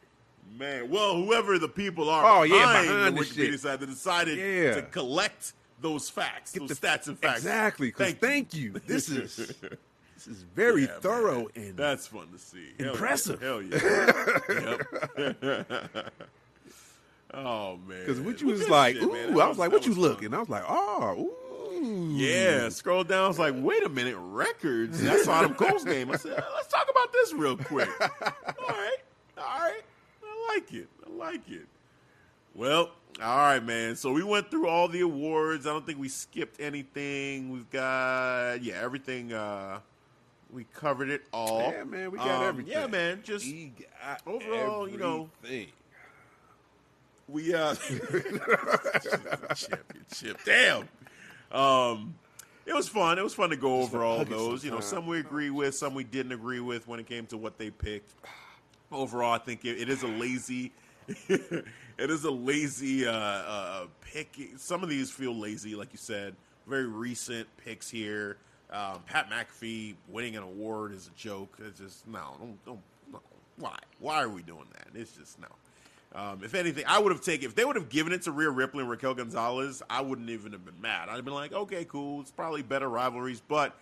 [0.58, 3.60] Man, well, whoever the people are Oh, yeah, behind, the Wikipedia shit.
[3.60, 4.76] side that decided Yeah.
[4.76, 5.52] to collect
[5.82, 7.40] those facts, Get those the- stats and facts.
[7.40, 7.90] Exactly.
[7.90, 8.80] Thank thank, you.
[8.86, 9.36] This is
[10.16, 11.66] This is very Yeah, thorough man.
[11.66, 12.68] and that's fun to see.
[12.78, 12.92] Hell yeah.
[12.92, 13.42] Impressive.
[13.42, 13.76] Hell yeah.
[14.48, 16.12] yep.
[17.34, 18.00] oh man.
[18.00, 20.02] because what you was like, shit, ooh, I was like, what you fun.
[20.02, 20.32] looking?
[20.34, 21.45] I was like, oh, ooh,
[21.82, 23.24] Yeah, scroll down.
[23.24, 25.02] I was like, wait a minute, records.
[25.02, 26.10] That's Adam Cole's name.
[26.10, 27.88] I said, let's talk about this real quick.
[28.00, 28.08] all
[28.68, 28.96] right,
[29.38, 29.82] all right.
[30.24, 30.88] I like it.
[31.06, 31.66] I like it.
[32.54, 32.90] Well,
[33.22, 33.96] all right, man.
[33.96, 35.66] So we went through all the awards.
[35.66, 37.50] I don't think we skipped anything.
[37.50, 39.32] We've got yeah, everything.
[39.32, 39.80] Uh,
[40.50, 41.72] we covered it all.
[41.72, 42.72] Yeah, man, we got Um, everything.
[42.72, 43.20] Yeah, man.
[43.24, 43.46] Just
[44.26, 45.68] Overall, you know, everything.
[47.28, 47.74] we uh
[49.54, 50.38] championship.
[50.44, 50.88] Damn.
[51.52, 52.14] Um
[52.66, 53.18] it was fun.
[53.18, 54.64] It was fun to go over all those.
[54.64, 57.36] You know, some we agree with, some we didn't agree with when it came to
[57.36, 58.12] what they picked.
[58.90, 60.72] Overall, I think it, it is a lazy
[61.28, 61.64] it
[61.98, 64.36] is a lazy uh, uh pick.
[64.56, 66.34] Some of these feel lazy, like you said.
[66.66, 68.38] Very recent picks here.
[68.70, 71.56] Um, Pat McAfee winning an award is a joke.
[71.64, 72.80] It's just no, don't, don't,
[73.12, 73.20] no.
[73.56, 73.76] Why?
[74.00, 74.88] Why are we doing that?
[74.98, 75.46] It's just no.
[76.14, 78.48] Um, if anything, I would have taken if they would have given it to Rhea
[78.50, 81.08] Ripley and Raquel Gonzalez, I wouldn't even have been mad.
[81.08, 82.20] I'd have been like, okay, cool.
[82.22, 83.74] It's probably better rivalries, but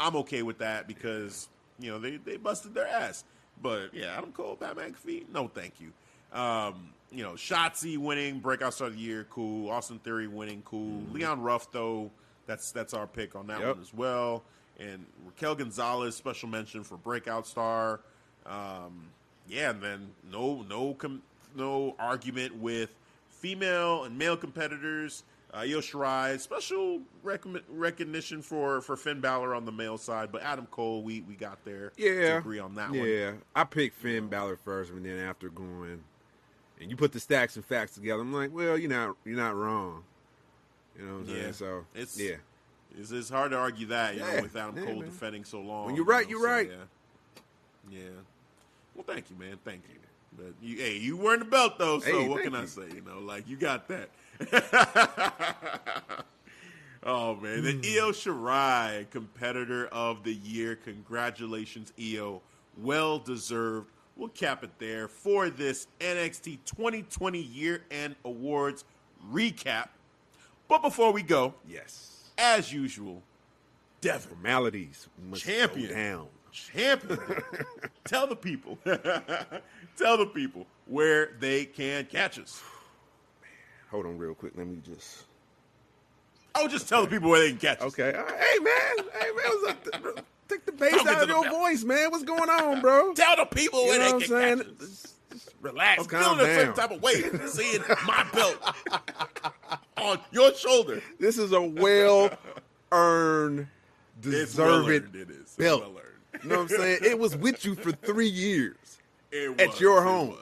[0.00, 1.48] I'm okay with that because
[1.78, 3.24] you know they, they busted their ass.
[3.60, 5.92] But yeah, Adam Cole, Pat McAfee, no, thank you.
[6.38, 9.70] Um, you know, Shotzi winning breakout star of the year, cool.
[9.70, 11.02] Austin Theory winning, cool.
[11.12, 12.10] Leon Ruff though,
[12.46, 13.74] that's that's our pick on that Yep.
[13.76, 14.42] one as well.
[14.80, 18.00] And Raquel Gonzalez, special mention for breakout star.
[18.46, 19.08] Um,
[19.48, 21.22] yeah, and then no no com-
[21.54, 22.94] no argument with
[23.30, 25.22] female and male competitors.
[25.52, 30.42] Uh, Io Shirai, special rec- recognition for, for Finn Balor on the male side, but
[30.42, 31.90] Adam Cole, we, we got there.
[31.90, 33.00] to Yeah, agree on that yeah.
[33.00, 33.08] one.
[33.08, 36.02] Yeah, I picked Finn Balor first, and then after going,
[36.80, 39.54] and you put the stacks and facts together, I'm like, well, you're not you're not
[39.54, 40.02] wrong.
[40.98, 41.42] You know what I'm Yeah.
[41.42, 41.52] saying?
[41.52, 42.36] So It's- yeah,
[42.98, 45.04] It's, it's hard to argue that, you Yeah, know, with Adam yeah, Cole man.
[45.04, 45.86] defending so long.
[45.86, 46.70] When you're you right, know, you're so, right.
[46.70, 47.96] Yeah.
[48.00, 48.08] Yeah.
[48.96, 49.56] Well, thank you, man.
[49.64, 50.00] Thank you.
[50.36, 52.82] But you, hey, you wearing the belt though, so Hey, what can I say?
[52.94, 54.10] You know, like you got that.
[57.04, 57.80] oh man, the Hmm.
[57.84, 60.76] Io Shirai Competitor of the Year.
[60.76, 62.42] Congratulations, Io.
[62.76, 63.90] Well deserved.
[64.16, 68.84] We'll cap it there for this NXT 2020 Year End Awards
[69.32, 69.88] recap.
[70.68, 72.30] But before we go, yes.
[72.38, 73.22] as usual,
[74.00, 75.88] Devin, Formalities must Champion.
[75.88, 76.26] go down.
[76.54, 77.18] Champion.
[78.04, 78.78] Tell the people.
[79.96, 82.62] Tell the people where they can catch us.
[83.90, 84.52] Hold on, real quick.
[84.56, 85.24] Let me just.
[86.56, 87.86] Oh, just tell the people where they can catch us.
[87.86, 88.12] Okay.
[88.16, 88.30] Right.
[88.30, 89.06] Hey man.
[89.20, 89.44] Hey man.
[89.62, 90.24] What's up?
[90.48, 92.10] Take the bass out of your voice, man.
[92.10, 93.12] What's going on, bro?
[93.14, 94.58] Tell the people You where know they what can I'm saying?
[94.58, 94.76] catch us.
[94.78, 95.98] Just, just relax.
[96.00, 98.56] Oh, I'm calm feeling a certain type of way seeing my belt
[99.96, 101.02] on your shoulder.
[101.18, 102.30] This is a well
[102.92, 103.66] earned, well
[104.20, 105.14] deserved earned.
[105.16, 105.36] It is.
[105.40, 105.82] It's belt.
[106.42, 106.98] You know what I'm saying?
[107.02, 108.76] It was with you for three years.
[109.30, 110.28] It At was, your home.
[110.30, 110.38] was.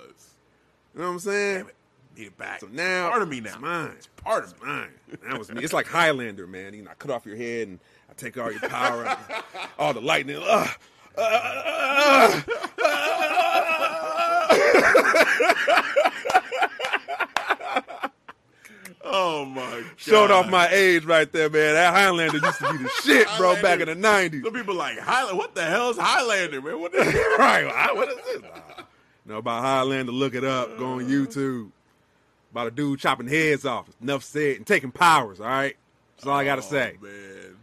[0.94, 1.58] You know what I'm saying?
[1.58, 1.74] Damn it.
[2.16, 2.60] Need back.
[2.60, 3.52] So now part of me now.
[3.52, 3.92] It's mine.
[3.96, 4.90] It's part of It's mine.
[5.26, 5.62] That was me.
[5.64, 6.74] It's like Highlander, man.
[6.74, 7.78] You know, I cut off your head and
[8.10, 9.16] I take all your power,
[9.78, 10.36] all the lightning.
[10.36, 10.66] Uh,
[11.16, 12.40] uh,
[12.78, 13.42] uh,
[19.14, 19.84] Oh my god.
[19.96, 21.74] Showed off my age right there, man.
[21.74, 24.42] That Highlander used to be the shit, bro, back in the '90s.
[24.42, 25.36] Some people like Highlander.
[25.36, 26.80] What the hell is Highlander, man?
[26.80, 27.06] What is
[27.38, 27.66] right.
[27.66, 28.42] I- What is this?
[29.26, 30.12] Know about Highlander?
[30.12, 30.78] Look it up.
[30.78, 31.70] Go on YouTube.
[32.50, 33.86] About a dude chopping heads off.
[34.02, 34.56] Enough said.
[34.56, 35.40] And taking powers.
[35.40, 35.76] All right.
[36.16, 36.94] That's all I gotta oh, say.
[37.00, 37.56] Oh, man.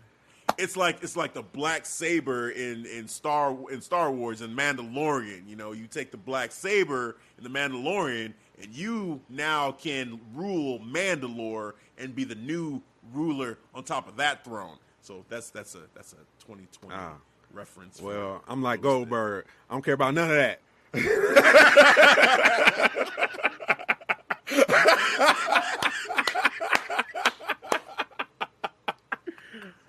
[0.58, 5.48] It's like it's like the black saber in, in Star in Star Wars and Mandalorian.
[5.48, 10.80] You know, you take the black saber in the Mandalorian, and you now can rule
[10.80, 12.82] Mandalore and be the new
[13.14, 14.78] ruler on top of that throne.
[15.02, 17.14] So that's that's a that's a 2020 Ah.
[17.54, 18.02] reference.
[18.02, 19.46] Well, I'm like Goldberg.
[19.70, 20.62] I don't care about none of that.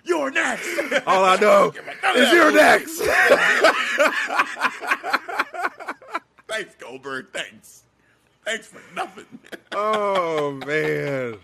[0.05, 0.69] You're next.
[1.07, 1.73] All I know
[2.17, 3.01] is you're next.
[6.49, 7.27] Thanks, Goldberg.
[7.33, 7.85] Thanks.
[8.45, 9.27] Thanks for nothing.
[9.73, 11.37] oh man.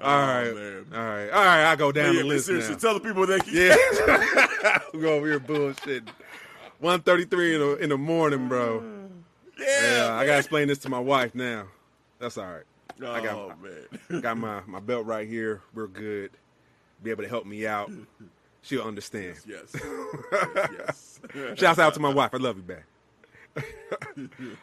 [0.00, 0.48] All oh, right.
[0.48, 0.86] Oh, man.
[0.94, 1.30] All right.
[1.30, 1.72] All right.
[1.72, 2.78] I go down yeah, the list seriously, now.
[2.78, 3.54] tell the people they can.
[3.54, 4.78] Yeah.
[4.94, 6.08] we go over here bullshitting.
[6.82, 8.84] 1.33 in the in the morning, bro.
[9.58, 11.66] Yeah, Yeah, I gotta explain this to my wife now.
[12.18, 12.64] That's all right.
[12.98, 14.20] I got oh man.
[14.20, 15.62] got my, my belt right here.
[15.74, 16.30] We're good.
[17.02, 17.90] Be able to help me out.
[18.62, 19.36] She'll understand.
[19.46, 19.74] yes.
[20.32, 21.20] yes.
[21.34, 21.58] yes.
[21.58, 22.30] Shouts out to my wife.
[22.32, 22.84] I love you back.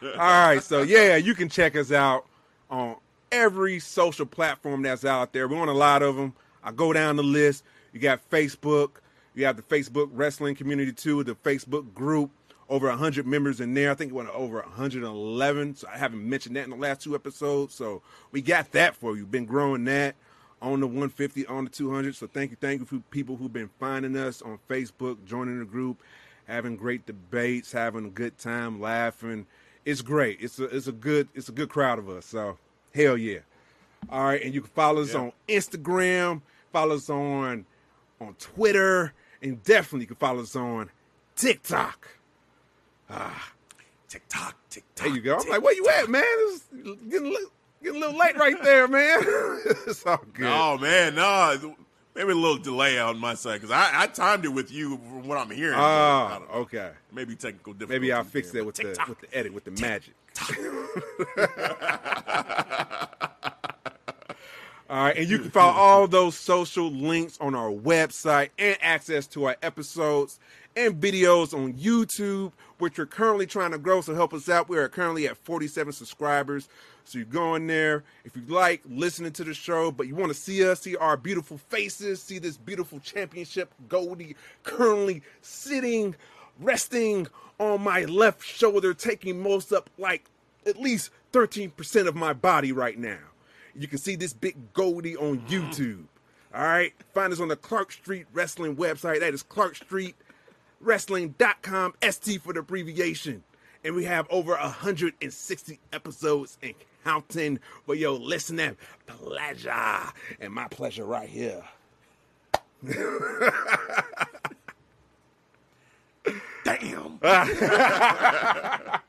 [0.04, 2.26] All right, so yeah, you can check us out
[2.70, 2.96] on
[3.32, 5.48] every social platform that's out there.
[5.48, 6.34] We're on a lot of them.
[6.64, 7.64] I go down the list.
[7.92, 8.92] You got Facebook,
[9.36, 12.32] You have the Facebook wrestling community too, the Facebook group.
[12.70, 13.92] Over 100 members in there.
[13.92, 15.76] I think it went over 111.
[15.76, 17.76] So I haven't mentioned that in the last two episodes.
[17.76, 19.26] So we got that for you.
[19.26, 20.16] Been growing that
[20.62, 22.16] on the 150, on the 200.
[22.16, 25.66] So thank you, thank you for people who've been finding us on Facebook, joining the
[25.66, 26.02] group,
[26.48, 29.46] having great debates, having a good time, laughing.
[29.86, 30.38] It's great.
[30.42, 32.26] It's a it's a good it's a good crowd of us.
[32.26, 32.58] So
[32.96, 33.40] hell yeah.
[34.10, 35.20] All right, and you can follow us Yeah.
[35.22, 36.42] on Instagram,
[36.72, 37.66] follow us on
[38.22, 40.90] on Twitter, and definitely you can follow us on
[41.36, 42.08] TikTok.
[43.10, 43.52] Ah,
[44.08, 45.06] TikTok, TikTok.
[45.06, 45.38] There you go.
[45.38, 46.24] I'm like, where you at, man?
[46.26, 46.64] It's
[47.10, 49.20] getting a little, getting a little late right there, man.
[49.88, 50.48] it's all good.
[50.48, 51.76] Oh man, no,
[52.16, 55.28] maybe a little delay on my side because I, I timed it with you from
[55.28, 55.78] what I'm hearing.
[55.78, 56.92] Oh, okay.
[57.12, 58.02] Maybe technical difficulties.
[58.02, 60.14] Maybe I'll fix that with the with the edit with the magic.
[64.90, 69.28] all right, and you can follow all those social links on our website and access
[69.28, 70.40] to our episodes
[70.76, 74.02] and videos on YouTube, which we're currently trying to grow.
[74.02, 74.70] So help us out.
[74.70, 76.68] We are currently at 47 subscribers.
[77.06, 80.30] So you go in there if you like listening to the show, but you want
[80.30, 86.16] to see us, see our beautiful faces, see this beautiful championship Goldie currently sitting,
[86.60, 87.28] resting
[87.60, 90.26] on my left shoulder, taking most up like
[90.66, 93.20] at least 13% of my body right now.
[93.76, 95.48] You can see this big Goldie on mm.
[95.48, 96.06] YouTube.
[96.54, 96.94] All right.
[97.14, 99.20] Find us on the Clark Street Wrestling website.
[99.20, 100.16] That is Clark Street
[100.80, 103.44] wrestling.com st for the abbreviation
[103.84, 106.74] and we have over 160 episodes and
[107.04, 108.78] counting for your listening
[109.08, 111.64] pleasure and my pleasure right here
[116.64, 117.20] Damn.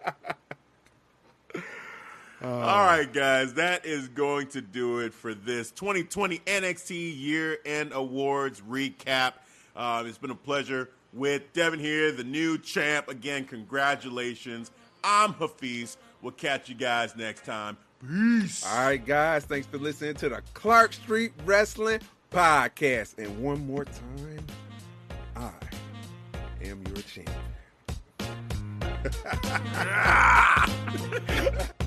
[2.42, 7.92] All right, guys, that is going to do it for this 2020 NXT Year End
[7.92, 9.34] Awards recap.
[9.74, 13.09] Uh, it's been a pleasure with Devin here, the new champ.
[13.09, 14.70] Again, congratulations.
[15.03, 15.97] I'm Hafiz.
[16.22, 17.76] We'll catch you guys next time.
[18.09, 18.64] Peace.
[18.66, 22.00] all right guys thanks for listening to the clark street wrestling
[22.30, 24.46] podcast and one more time
[25.36, 25.50] i
[26.62, 27.34] am your champion